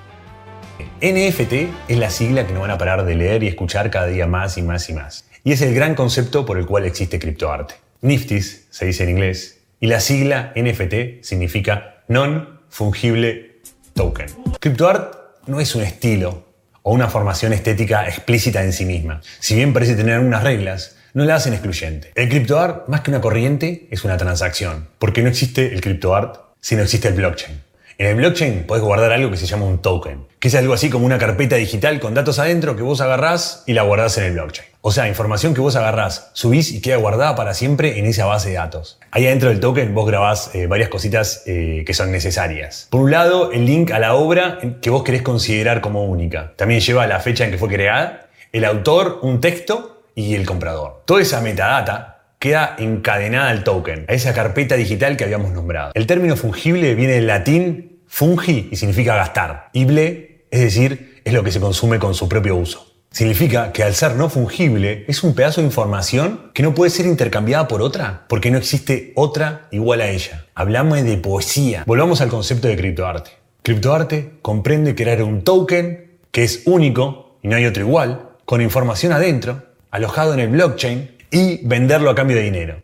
NFT 1.02 1.54
es 1.88 1.98
la 1.98 2.10
sigla 2.10 2.46
que 2.46 2.54
no 2.54 2.62
van 2.62 2.72
a 2.72 2.78
parar 2.78 3.06
de 3.06 3.16
leer 3.16 3.44
y 3.44 3.48
escuchar 3.48 3.90
cada 3.90 4.08
día 4.08 4.28
más 4.28 4.58
y 4.58 4.62
más 4.62 4.90
y 4.90 4.94
más. 4.94 5.26
Y 5.44 5.52
es 5.52 5.62
el 5.62 5.74
gran 5.74 5.96
concepto 5.96 6.46
por 6.46 6.58
el 6.58 6.66
cual 6.66 6.86
existe 6.86 7.18
criptoarte. 7.18 7.76
Niftis 8.02 8.68
se 8.70 8.86
dice 8.86 9.04
en 9.04 9.10
inglés 9.10 9.62
y 9.80 9.88
la 9.88 10.00
sigla 10.00 10.54
NFT 10.56 11.24
significa 11.24 11.99
Non-Fungible 12.10 13.62
Token. 13.94 14.28
CryptoArt 14.60 15.46
no 15.46 15.60
es 15.60 15.76
un 15.76 15.84
estilo 15.84 16.44
o 16.82 16.92
una 16.92 17.08
formación 17.08 17.54
estética 17.54 18.08
explícita 18.08 18.64
en 18.64 18.74
sí 18.74 18.84
misma. 18.84 19.22
Si 19.40 19.54
bien 19.54 19.74
parece 19.74 19.96
tener 19.96 20.16
algunas 20.16 20.42
reglas, 20.42 20.98
no 21.14 21.24
la 21.24 21.36
hacen 21.36 21.54
excluyente. 21.54 22.12
El 22.16 22.30
CryptoArt, 22.30 22.88
más 22.88 23.02
que 23.02 23.12
una 23.12 23.22
corriente, 23.22 23.88
es 23.92 24.06
una 24.06 24.18
transacción, 24.18 24.88
porque 24.98 25.22
no 25.22 25.30
existe 25.30 25.72
el 25.72 25.82
CryptoArt 25.82 26.38
si 26.60 26.76
no 26.76 26.82
existe 26.82 27.10
el 27.10 27.14
blockchain. 27.14 27.62
En 28.00 28.08
el 28.08 28.16
blockchain 28.16 28.64
podés 28.66 28.82
guardar 28.82 29.12
algo 29.12 29.30
que 29.30 29.36
se 29.36 29.46
llama 29.46 29.66
un 29.66 29.80
token, 29.80 30.26
que 30.40 30.48
es 30.48 30.56
algo 30.56 30.74
así 30.74 30.90
como 30.90 31.06
una 31.06 31.18
carpeta 31.18 31.58
digital 31.58 32.00
con 32.00 32.14
datos 32.14 32.40
adentro 32.40 32.78
que 32.78 32.82
vos 32.82 33.02
agarrás 33.02 33.66
y 33.68 33.74
la 33.74 33.82
guardás 33.82 34.18
en 34.20 34.24
el 34.24 34.32
blockchain. 34.36 34.70
O 34.80 34.92
sea, 34.92 35.10
información 35.10 35.54
que 35.54 35.60
vos 35.60 35.76
agarrás, 35.76 36.32
subís 36.32 36.72
y 36.72 36.80
queda 36.80 36.96
guardada 36.96 37.36
para 37.36 37.54
siempre 37.54 38.00
en 38.00 38.06
esa 38.06 38.26
base 38.26 38.52
de 38.52 38.56
datos. 38.56 39.02
Ahí 39.12 39.26
adentro 39.26 39.50
del 39.50 39.60
token 39.60 39.94
vos 39.94 40.08
grabás 40.08 40.56
eh, 40.56 40.68
varias 40.68 40.88
cositas 40.88 41.44
eh, 41.46 41.84
que 41.86 41.94
son 41.94 42.10
necesarias. 42.10 42.88
Por 42.90 43.02
un 43.02 43.12
lado, 43.12 43.52
el 43.52 43.66
link 43.66 43.92
a 43.92 44.00
la 44.00 44.14
obra 44.14 44.60
que 44.82 44.90
vos 44.90 45.04
querés 45.04 45.22
considerar 45.22 45.82
como 45.82 46.06
única. 46.06 46.54
También 46.56 46.80
lleva 46.80 47.06
la 47.06 47.20
fecha 47.20 47.44
en 47.44 47.52
que 47.52 47.58
fue 47.58 47.68
creada, 47.68 48.30
el 48.54 48.64
autor, 48.64 49.20
un 49.24 49.42
texto 49.42 50.04
y 50.16 50.36
el 50.36 50.46
comprador. 50.46 51.02
Toda 51.04 51.22
esa 51.22 51.42
metadata 51.42 52.20
queda 52.40 52.78
encadenada 52.80 53.50
al 53.50 53.66
token, 53.66 54.06
a 54.08 54.14
esa 54.14 54.34
carpeta 54.34 54.76
digital 54.76 55.18
que 55.18 55.26
habíamos 55.26 55.52
nombrado. 55.52 55.92
El 55.94 56.08
término 56.08 56.38
fungible 56.38 56.96
viene 56.96 57.16
del 57.16 57.28
latín 57.28 57.89
fungi 58.10 58.68
y 58.72 58.76
significa 58.76 59.16
gastar. 59.16 59.70
Y 59.72 59.86
ble, 59.86 60.44
es 60.52 60.60
decir, 60.60 61.22
es 61.24 61.34
lo 61.34 61.44
que 61.44 61.52
se 61.52 61.62
consume 61.62 62.00
con 62.00 62.14
su 62.14 62.28
propio 62.28 62.58
uso. 62.58 62.86
Significa 63.12 63.72
que 63.72 63.84
al 63.84 63.96
ser 63.96 64.16
no 64.16 64.30
fungible 64.30 65.06
es 65.08 65.24
un 65.24 65.34
pedazo 65.34 65.62
de 65.62 65.68
información 65.68 66.52
que 66.54 66.62
no 66.62 66.76
puede 66.76 66.92
ser 66.92 67.06
intercambiada 67.06 67.68
por 67.68 67.82
otra, 67.82 68.26
porque 68.28 68.52
no 68.52 68.58
existe 68.58 69.14
otra 69.16 69.68
igual 69.72 70.02
a 70.02 70.10
ella. 70.10 70.46
Hablamos 70.54 71.02
de 71.04 71.18
poesía. 71.18 71.84
Volvamos 71.88 72.22
al 72.22 72.30
concepto 72.30 72.68
de 72.68 72.76
criptoarte. 72.76 73.32
Criptoarte 73.64 74.34
comprende 74.42 74.96
crear 74.96 75.24
un 75.24 75.44
token 75.44 76.20
que 76.32 76.44
es 76.44 76.64
único 76.66 77.38
y 77.42 77.48
no 77.48 77.56
hay 77.56 77.66
otro 77.66 77.84
igual, 77.84 78.30
con 78.46 78.62
información 78.62 79.12
adentro, 79.12 79.64
alojado 79.92 80.34
en 80.34 80.40
el 80.40 80.50
blockchain 80.50 81.12
y 81.32 81.66
venderlo 81.66 82.10
a 82.10 82.16
cambio 82.16 82.38
de 82.38 82.44
dinero. 82.44 82.84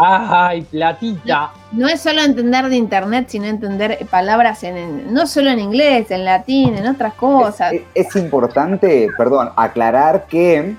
¡Ay, 0.00 0.62
platita! 0.62 1.50
No, 1.72 1.88
es 1.88 2.00
solo 2.00 2.22
entender 2.22 2.68
de 2.68 2.76
internet, 2.76 3.26
sino 3.28 3.46
entender 3.46 4.06
palabras 4.10 4.62
en, 4.62 5.12
no 5.12 5.26
solo 5.26 5.50
en 5.50 5.58
inglés, 5.58 6.10
en 6.10 6.24
latín, 6.24 6.76
en 6.76 6.86
otras 6.86 7.14
cosas. 7.14 7.74
Es, 7.94 8.14
importante, 8.14 9.08
perdón, 9.18 9.50
aclarar 9.56 10.26
que 10.26 10.76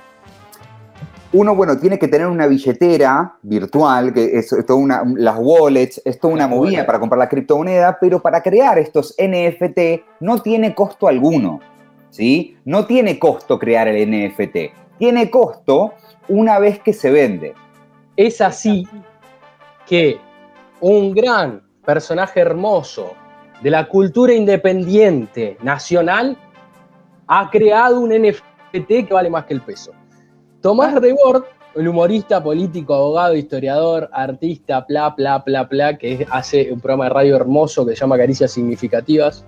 uno, 1.34 1.54
bueno, 1.54 1.78
tiene 1.78 2.00
que 2.00 2.08
tener 2.08 2.28
una 2.28 2.48
billetera 2.48 3.36
virtual, 3.41 4.13
que 4.13 4.39
es, 4.39 4.56
toda 4.65 4.80
una, 4.80 5.04
las 5.17 5.36
wallets, 5.38 6.02
es 6.06 6.17
toda 6.17 6.34
una 6.34 6.48
movida 6.48 6.86
para 6.86 7.00
comprar 7.00 7.20
la 7.20 7.30
criptomoneda, 7.30 7.98
pero 8.00 8.22
para 8.22 8.41
crear 8.41 8.80
estos 8.80 9.15
NFT 9.20 10.22
no 10.22 10.41
tiene 10.41 10.74
costo 10.74 11.10
alguno, 11.10 11.60
¿sí? 12.10 12.58
No 12.63 12.86
tiene 12.86 13.20
costo 13.20 13.60
crear 13.60 13.89
el 13.89 14.10
NFT, 14.10 14.98
tiene 14.98 15.30
costo 15.30 15.94
una 16.30 16.58
vez 16.58 16.80
que 16.80 16.94
se 16.94 17.12
vende. 17.12 17.54
Es 18.15 18.41
así 18.41 18.88
que 19.89 20.19
un 20.82 21.13
gran 21.15 21.63
personaje 21.84 22.41
hermoso 22.41 23.15
de 23.63 23.71
la 23.71 23.88
cultura 23.88 24.32
independiente 24.32 25.58
nacional 25.63 26.38
ha 27.25 27.49
creado 27.49 27.99
un 27.99 28.12
NFT 28.12 29.08
que 29.08 29.10
vale 29.10 29.32
más 29.32 29.45
que 29.45 29.56
el 29.56 29.62
peso. 29.62 29.91
Tomás 30.62 30.93
Rebord, 30.93 31.43
el 31.75 31.88
humorista, 31.88 32.43
político, 32.43 32.93
abogado, 32.93 33.36
historiador, 33.36 34.08
artista, 34.13 34.86
bla, 34.88 35.10
bla, 35.10 35.39
bla, 35.39 35.63
bla, 35.63 35.97
que 35.97 36.28
hace 36.30 36.71
un 36.71 36.80
programa 36.80 37.06
de 37.06 37.10
radio 37.10 37.36
hermoso 37.36 37.84
que 37.84 37.95
se 37.95 38.02
llama 38.02 38.15
Caricias 38.15 38.52
Significativas. 38.52 39.43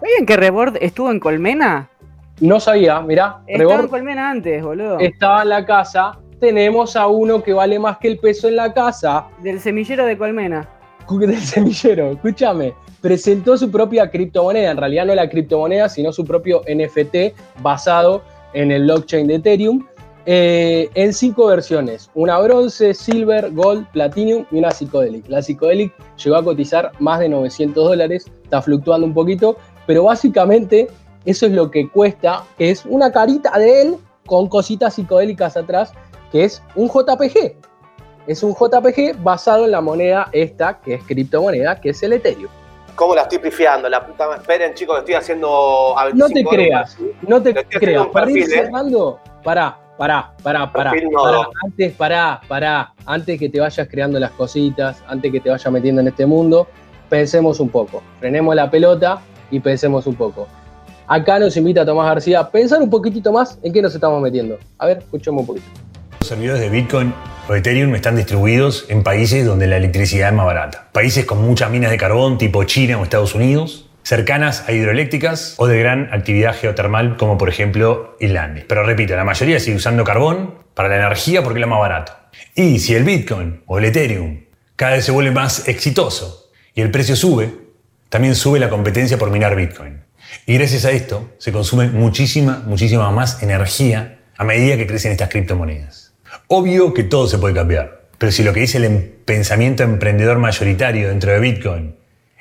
¿Sabían 0.00 0.24
que 0.24 0.36
Rebord 0.36 0.78
estuvo 0.80 1.10
en 1.10 1.20
Colmena? 1.20 1.90
No 2.40 2.58
sabía, 2.58 3.02
mirá. 3.02 3.42
Estaba 3.46 3.80
en 3.80 3.88
Colmena 3.88 4.30
antes, 4.30 4.62
boludo. 4.62 4.98
Estaba 4.98 5.42
en 5.42 5.50
la 5.50 5.66
casa 5.66 6.18
tenemos 6.44 6.94
a 6.94 7.06
uno 7.06 7.42
que 7.42 7.54
vale 7.54 7.78
más 7.78 7.96
que 7.96 8.06
el 8.06 8.18
peso 8.18 8.48
en 8.48 8.56
la 8.56 8.74
casa. 8.74 9.28
Del 9.42 9.60
semillero 9.60 10.04
de 10.04 10.18
Colmena. 10.18 10.68
Del 11.08 11.40
semillero, 11.40 12.10
escúchame. 12.10 12.74
Presentó 13.00 13.56
su 13.56 13.70
propia 13.70 14.10
criptomoneda, 14.10 14.72
en 14.72 14.76
realidad 14.76 15.06
no 15.06 15.14
la 15.14 15.26
criptomoneda, 15.26 15.88
sino 15.88 16.12
su 16.12 16.22
propio 16.22 16.60
NFT 16.68 17.34
basado 17.62 18.22
en 18.52 18.70
el 18.70 18.82
blockchain 18.82 19.26
de 19.26 19.36
Ethereum, 19.36 19.86
eh, 20.26 20.90
en 20.92 21.14
cinco 21.14 21.46
versiones: 21.46 22.10
una 22.14 22.38
bronce, 22.40 22.92
silver, 22.92 23.50
gold, 23.50 23.86
platinum 23.92 24.44
y 24.50 24.58
una 24.58 24.70
psicodelic. 24.70 25.26
La 25.28 25.40
psicodelic 25.40 25.94
llegó 26.22 26.36
a 26.36 26.44
cotizar 26.44 26.92
más 26.98 27.20
de 27.20 27.30
900 27.30 27.88
dólares, 27.88 28.30
está 28.42 28.60
fluctuando 28.60 29.06
un 29.06 29.14
poquito, 29.14 29.56
pero 29.86 30.04
básicamente 30.04 30.88
eso 31.24 31.46
es 31.46 31.52
lo 31.52 31.70
que 31.70 31.88
cuesta, 31.88 32.44
que 32.58 32.68
es 32.68 32.84
una 32.84 33.10
carita 33.12 33.58
de 33.58 33.80
él 33.80 33.96
con 34.26 34.48
cositas 34.48 34.94
psicodélicas 34.94 35.56
atrás 35.56 35.94
que 36.34 36.42
es 36.42 36.60
un 36.74 36.88
JPG. 36.88 37.54
Es 38.26 38.42
un 38.42 38.54
JPG 38.54 39.22
basado 39.22 39.66
en 39.66 39.70
la 39.70 39.80
moneda 39.80 40.30
esta, 40.32 40.80
que 40.80 40.94
es 40.94 41.04
criptomoneda, 41.04 41.80
que 41.80 41.90
es 41.90 42.02
el 42.02 42.14
Ethereum. 42.14 42.50
¿Cómo 42.96 43.14
la 43.14 43.22
estoy 43.22 43.38
pifiando? 43.38 43.88
La 43.88 44.04
puta 44.04 44.34
Esperen, 44.34 44.74
chicos, 44.74 44.98
estoy 44.98 45.14
haciendo. 45.14 45.94
no 46.12 46.28
te 46.28 46.44
creas, 46.44 46.98
no 47.22 47.40
te 47.40 47.54
creas. 47.54 48.08
Para 48.08 48.28
ir 48.32 48.38
¿eh? 48.38 48.46
cerrando, 48.46 49.20
pará, 49.44 49.78
pará, 49.96 50.34
pará, 50.42 50.72
pará. 50.72 50.92
Antes, 51.62 51.92
pará, 51.92 52.40
pará. 52.48 52.92
Antes 53.06 53.38
que 53.38 53.48
te 53.48 53.60
vayas 53.60 53.86
creando 53.88 54.18
las 54.18 54.32
cositas, 54.32 55.04
antes 55.06 55.30
que 55.30 55.38
te 55.38 55.50
vayas 55.50 55.72
metiendo 55.72 56.00
en 56.00 56.08
este 56.08 56.26
mundo, 56.26 56.66
pensemos 57.08 57.60
un 57.60 57.68
poco. 57.68 58.02
Frenemos 58.18 58.56
la 58.56 58.68
pelota 58.68 59.20
y 59.52 59.60
pensemos 59.60 60.04
un 60.08 60.16
poco. 60.16 60.48
Acá 61.06 61.38
nos 61.38 61.56
invita 61.56 61.86
Tomás 61.86 62.06
García 62.06 62.40
a 62.40 62.50
pensar 62.50 62.82
un 62.82 62.90
poquitito 62.90 63.30
más 63.30 63.56
en 63.62 63.72
qué 63.72 63.80
nos 63.80 63.94
estamos 63.94 64.20
metiendo. 64.20 64.58
A 64.78 64.86
ver, 64.86 64.98
escuchemos 64.98 65.42
un 65.42 65.46
poquito. 65.46 65.83
Los 66.24 66.30
servidores 66.30 66.62
de 66.62 66.70
Bitcoin 66.70 67.12
o 67.50 67.54
Ethereum 67.54 67.94
están 67.94 68.16
distribuidos 68.16 68.86
en 68.88 69.02
países 69.02 69.44
donde 69.44 69.66
la 69.66 69.76
electricidad 69.76 70.30
es 70.30 70.34
más 70.34 70.46
barata. 70.46 70.88
Países 70.90 71.26
con 71.26 71.42
muchas 71.42 71.70
minas 71.70 71.90
de 71.90 71.98
carbón 71.98 72.38
tipo 72.38 72.64
China 72.64 72.96
o 72.96 73.02
Estados 73.02 73.34
Unidos, 73.34 73.90
cercanas 74.04 74.66
a 74.66 74.72
hidroeléctricas 74.72 75.54
o 75.58 75.66
de 75.66 75.78
gran 75.78 76.08
actividad 76.14 76.56
geotermal 76.56 77.18
como 77.18 77.36
por 77.36 77.50
ejemplo 77.50 78.16
Islandia. 78.20 78.64
Pero 78.66 78.84
repito, 78.84 79.14
la 79.14 79.24
mayoría 79.24 79.60
sigue 79.60 79.76
usando 79.76 80.02
carbón 80.02 80.54
para 80.72 80.88
la 80.88 80.96
energía 80.96 81.42
porque 81.42 81.58
es 81.58 81.60
lo 81.60 81.68
más 81.68 81.80
barato. 81.80 82.14
Y 82.54 82.78
si 82.78 82.94
el 82.94 83.04
Bitcoin 83.04 83.60
o 83.66 83.76
el 83.76 83.84
Ethereum 83.84 84.44
cada 84.76 84.92
vez 84.92 85.04
se 85.04 85.12
vuelve 85.12 85.30
más 85.30 85.68
exitoso 85.68 86.50
y 86.74 86.80
el 86.80 86.90
precio 86.90 87.16
sube, 87.16 87.52
también 88.08 88.34
sube 88.34 88.58
la 88.58 88.70
competencia 88.70 89.18
por 89.18 89.30
minar 89.30 89.56
Bitcoin. 89.56 90.00
Y 90.46 90.54
gracias 90.54 90.86
a 90.86 90.90
esto 90.90 91.34
se 91.36 91.52
consume 91.52 91.88
muchísima, 91.88 92.62
muchísima 92.64 93.10
más 93.10 93.42
energía 93.42 94.20
a 94.38 94.44
medida 94.44 94.78
que 94.78 94.86
crecen 94.86 95.12
estas 95.12 95.28
criptomonedas. 95.28 96.03
Obvio 96.46 96.92
que 96.92 97.04
todo 97.04 97.26
se 97.26 97.38
puede 97.38 97.54
cambiar, 97.54 98.02
pero 98.18 98.30
si 98.30 98.42
lo 98.42 98.52
que 98.52 98.60
dice 98.60 98.76
el 98.76 98.84
em-, 98.84 99.10
pensamiento 99.24 99.82
emprendedor 99.82 100.38
mayoritario 100.38 101.08
dentro 101.08 101.32
de 101.32 101.40
Bitcoin 101.40 101.96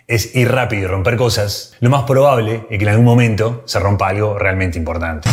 es 0.07 0.35
ir 0.35 0.51
rápido 0.51 0.83
y 0.83 0.87
romper 0.87 1.15
cosas, 1.15 1.73
lo 1.79 1.89
más 1.89 2.03
probable 2.03 2.65
es 2.69 2.77
que 2.77 2.83
en 2.83 2.89
algún 2.89 3.05
momento 3.05 3.63
se 3.65 3.79
rompa 3.79 4.09
algo 4.09 4.37
realmente 4.37 4.77
importante. 4.77 5.29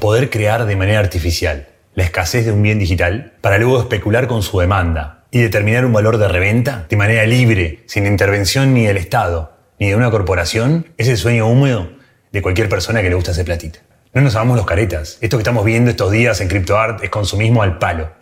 Poder 0.00 0.30
crear 0.30 0.64
de 0.64 0.74
manera 0.74 1.00
artificial 1.00 1.68
la 1.94 2.04
escasez 2.04 2.46
de 2.46 2.52
un 2.52 2.62
bien 2.62 2.78
digital 2.78 3.34
para 3.42 3.58
luego 3.58 3.78
especular 3.78 4.26
con 4.26 4.42
su 4.42 4.58
demanda 4.58 5.26
y 5.30 5.42
determinar 5.42 5.84
un 5.84 5.92
valor 5.92 6.16
de 6.16 6.28
reventa 6.28 6.86
de 6.88 6.96
manera 6.96 7.26
libre, 7.26 7.80
sin 7.84 8.06
intervención 8.06 8.72
ni 8.72 8.86
del 8.86 8.96
Estado 8.96 9.52
ni 9.78 9.88
de 9.88 9.96
una 9.96 10.10
corporación, 10.10 10.86
es 10.96 11.08
el 11.08 11.18
sueño 11.18 11.46
húmedo 11.46 11.90
de 12.32 12.40
cualquier 12.40 12.70
persona 12.70 13.02
que 13.02 13.10
le 13.10 13.16
gusta 13.16 13.32
hacer 13.32 13.44
platita. 13.44 13.80
No 14.14 14.20
nos 14.20 14.36
hagamos 14.36 14.56
los 14.56 14.64
caretas. 14.64 15.18
Esto 15.22 15.36
que 15.36 15.40
estamos 15.40 15.64
viendo 15.64 15.90
estos 15.90 16.12
días 16.12 16.40
en 16.40 16.46
CryptoArt 16.46 17.02
es 17.02 17.10
consumismo 17.10 17.62
al 17.62 17.78
palo. 17.78 18.12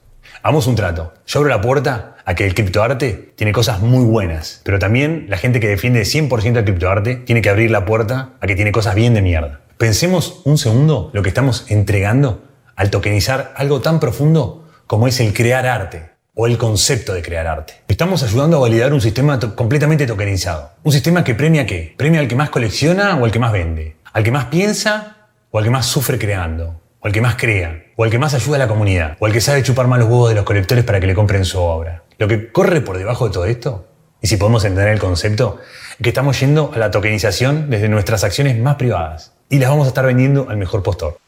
Hagamos 0.43 0.67
un 0.67 0.75
trato. 0.75 1.13
Yo 1.27 1.41
abro 1.41 1.51
la 1.51 1.61
puerta 1.61 2.17
a 2.25 2.35
que 2.35 2.47
el 2.47 2.55
criptoarte 2.55 3.35
tiene 3.37 3.53
cosas 3.53 3.81
muy 3.81 4.03
buenas, 4.03 4.63
pero 4.65 4.79
también 4.79 5.27
la 5.29 5.37
gente 5.37 5.61
que 5.61 5.69
defiende 5.69 6.01
100% 6.01 6.57
el 6.57 6.65
criptoarte 6.65 7.17
tiene 7.17 7.43
que 7.43 7.51
abrir 7.51 7.71
la 7.71 7.85
puerta 7.85 8.31
a 8.41 8.47
que 8.47 8.57
tiene 8.57 8.73
cosas 8.73 8.95
bien 8.95 9.13
de 9.13 9.21
mierda. 9.21 9.61
Pensemos 9.77 10.41
un 10.47 10.57
segundo 10.57 11.11
lo 11.13 11.23
que 11.23 11.29
estamos 11.29 11.67
entregando 11.69 12.43
al 12.75 12.89
tokenizar 12.89 13.53
algo 13.55 13.83
tan 13.83 14.01
profundo 14.01 14.67
como 14.87 15.09
es 15.09 15.21
el 15.21 15.35
crear 15.35 15.67
arte 15.67 16.13
o 16.33 16.47
el 16.47 16.57
concepto 16.57 17.13
de 17.13 17.21
crear 17.21 17.47
arte. 17.47 17.75
Estamos 17.87 18.23
ayudando 18.23 18.57
a 18.57 18.61
validar 18.61 18.95
un 18.95 19.03
sistema 19.03 19.39
completamente 19.39 20.07
tokenizado. 20.07 20.71
Un 20.85 20.93
sistema 20.93 21.23
que 21.23 21.35
premia 21.35 21.67
qué? 21.67 21.95
Premia 21.99 22.21
al 22.21 22.29
que 22.29 22.37
más 22.37 22.49
colecciona 22.49 23.15
o 23.17 23.27
al 23.27 23.31
que 23.31 23.39
más 23.39 23.53
vende. 23.53 23.97
Al 24.15 24.25
que 24.25 24.31
más 24.31 24.47
piensa 24.47 25.12
o 25.53 25.59
al 25.59 25.65
que 25.65 25.71
más 25.71 25.87
sufre 25.87 26.19
creando. 26.19 26.81
O 27.01 27.07
al 27.07 27.13
que 27.13 27.21
más 27.21 27.37
crea. 27.37 27.85
O 27.97 28.05
al 28.05 28.11
que 28.11 28.19
más 28.19 28.33
ayuda 28.33 28.57
a 28.57 28.61
la 28.61 28.69
comunidad. 28.69 29.17
O 29.21 29.27
al 29.27 29.33
que 29.33 29.41
sabe 29.43 29.63
chupar 29.63 29.87
malos 29.87 30.09
huevos 30.09 30.31
de 30.31 30.35
los 30.35 30.45
colectores 30.45 30.83
para 30.83 30.99
que 30.99 31.07
le 31.07 31.15
compren 31.15 31.45
su 31.45 31.61
obra. 31.61 32.05
Lo 32.17 32.27
que 32.27 32.51
corre 32.51 32.81
por 32.81 32.97
debajo 32.97 33.27
de 33.27 33.35
todo 33.35 33.45
esto, 33.45 33.87
y 34.23 34.29
si 34.29 34.39
podemos 34.39 34.65
entender 34.65 34.95
el 34.95 34.99
concepto, 34.99 35.59
es 35.91 36.03
que 36.03 36.09
estamos 36.09 36.41
yendo 36.41 36.71
a 36.75 36.79
la 36.79 36.91
tokenización 36.91 37.69
desde 37.69 37.91
nuestras 37.91 38.25
acciones 38.25 38.59
más 38.59 38.77
privadas. 38.77 39.35
Y 39.51 39.59
las 39.59 39.69
vamos 39.69 39.85
a 39.85 39.89
estar 39.89 40.07
vendiendo 40.07 40.47
al 40.49 40.57
mejor 40.57 40.83
postor. 40.83 41.19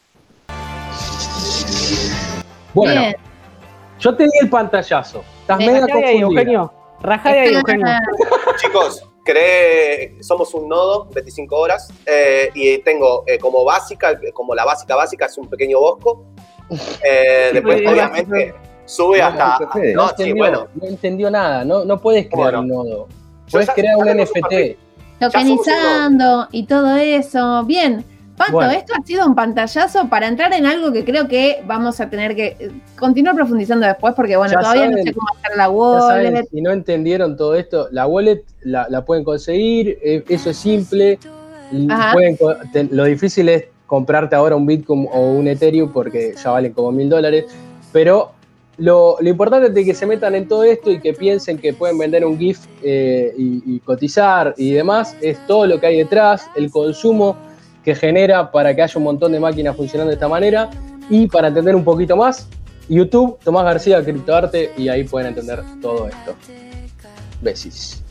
Bueno, 2.72 3.02
yo 4.00 4.16
te 4.16 4.24
di 4.24 4.30
el 4.40 4.48
pantallazo. 4.48 5.22
Estás 5.42 5.58
medio 5.58 5.82
confundida. 5.82 6.12
Eugenio. 6.12 6.72
Rajá 7.02 7.30
de 7.30 7.40
ahí, 7.40 7.54
Eugenio. 7.54 7.87
Chicos, 8.56 9.06
creé, 9.24 10.22
somos 10.22 10.54
un 10.54 10.68
nodo, 10.68 11.06
25 11.12 11.56
horas, 11.56 11.92
eh, 12.06 12.50
y 12.54 12.78
tengo 12.78 13.24
eh, 13.26 13.38
como 13.38 13.64
básica, 13.64 14.18
como 14.32 14.54
la 14.54 14.64
básica 14.64 14.94
básica 14.94 15.26
es 15.26 15.37
un 15.38 15.48
pequeño 15.48 15.80
bosco. 15.80 16.26
Eh, 17.02 17.50
después, 17.54 17.82
obviamente, 17.87 18.54
sube 18.84 19.20
hasta. 19.20 19.58
No, 19.94 20.10
entendió, 20.10 20.37
bueno. 20.37 20.68
no 20.74 20.87
entendió 20.87 21.30
nada, 21.30 21.64
no, 21.64 21.84
no 21.84 22.00
puedes 22.00 22.28
crear 22.28 22.56
un 22.58 22.68
nodo. 22.68 23.08
Puedes 23.50 23.70
crear 23.70 23.96
un 23.96 24.06
NFT. 24.06 24.78
Tokenizando 25.18 26.48
y 26.52 26.66
todo 26.66 26.96
eso. 26.96 27.64
Bien. 27.64 28.04
Pato, 28.37 28.62
esto 28.62 28.94
ha 28.99 29.07
sido 29.07 29.27
un 29.27 29.35
pantallazo 29.35 30.09
para 30.09 30.27
entrar 30.27 30.53
en 30.53 30.66
algo 30.66 30.92
que 30.92 31.05
creo 31.05 31.29
que 31.29 31.62
vamos 31.66 32.01
a 32.01 32.11
tener 32.11 32.35
que 32.35 32.57
eh, 32.59 32.70
continuar 32.99 33.37
profundizando 33.37 33.87
después, 33.87 34.12
porque 34.14 34.37
bueno, 34.37 34.59
todavía 34.59 34.90
no 34.90 34.97
sé 35.03 35.12
cómo 35.12 35.29
hacer 35.38 35.57
la 35.57 35.70
wallet. 35.70 36.44
si 36.51 36.61
no 36.61 36.73
entendieron 36.73 37.37
todo 37.37 37.55
esto, 37.55 37.88
la 37.92 38.07
wallet 38.09 38.42
la, 38.62 39.05
pueden 39.05 39.23
conseguir, 39.23 39.99
eh, 40.03 40.25
eso 40.29 40.51
es 40.51 40.57
simple. 40.57 41.18
lo 42.90 43.05
difícil 43.05 43.49
es 43.49 43.66
comprarte 43.87 44.35
ahora 44.35 44.57
un 44.57 44.66
Bitcoin 44.66 45.07
o 45.12 45.31
un 45.31 45.47
Ethereum 45.47 45.92
porque 45.92 46.35
ya 46.42 46.51
valen 46.51 46.73
como 46.73 46.90
mil 46.90 47.09
dólares, 47.09 47.44
pero 47.92 48.33
lo, 48.79 49.16
importante 49.23 49.81
es 49.81 49.87
que 49.87 49.94
se 49.94 50.07
metan 50.07 50.35
en 50.35 50.49
todo 50.49 50.64
esto 50.64 50.90
y 50.90 50.99
que 50.99 51.12
piensen 51.12 51.57
que 51.57 51.73
pueden 51.73 51.97
vender 51.99 52.25
un 52.25 52.37
GIF 52.37 52.66
eh, 52.83 53.33
y 53.37 53.79
cotizar 53.81 54.55
y 54.57 54.73
demás, 54.73 55.16
es 55.20 55.38
todo 55.47 55.68
lo 55.68 55.79
que 55.79 55.87
hay 55.87 55.99
detrás, 55.99 56.49
el 56.57 56.73
consumo 56.73 57.37
que 57.85 57.94
genera 57.94 58.51
para 58.51 58.75
que 58.75 58.83
haya 58.83 58.94
un 58.97 59.05
montón 59.05 59.33
de 59.33 59.40
máquinas 59.40 59.77
funcionando 59.77 60.11
de 60.11 60.14
esta 60.14 60.29
manera. 60.29 60.70
Y 61.11 61.27
para 61.27 61.49
entender 61.49 61.77
un 61.77 61.85
poquito 61.85 62.16
más, 62.16 62.49
YouTube, 62.88 63.38
Tomás 63.44 63.64
García, 63.64 64.03
Criptoarte, 64.03 64.73
y 64.77 64.88
ahí 64.88 65.05
pueden 65.05 65.29
entender 65.29 65.62
todo 65.81 66.09
esto. 66.09 66.35
Besis. 67.42 68.03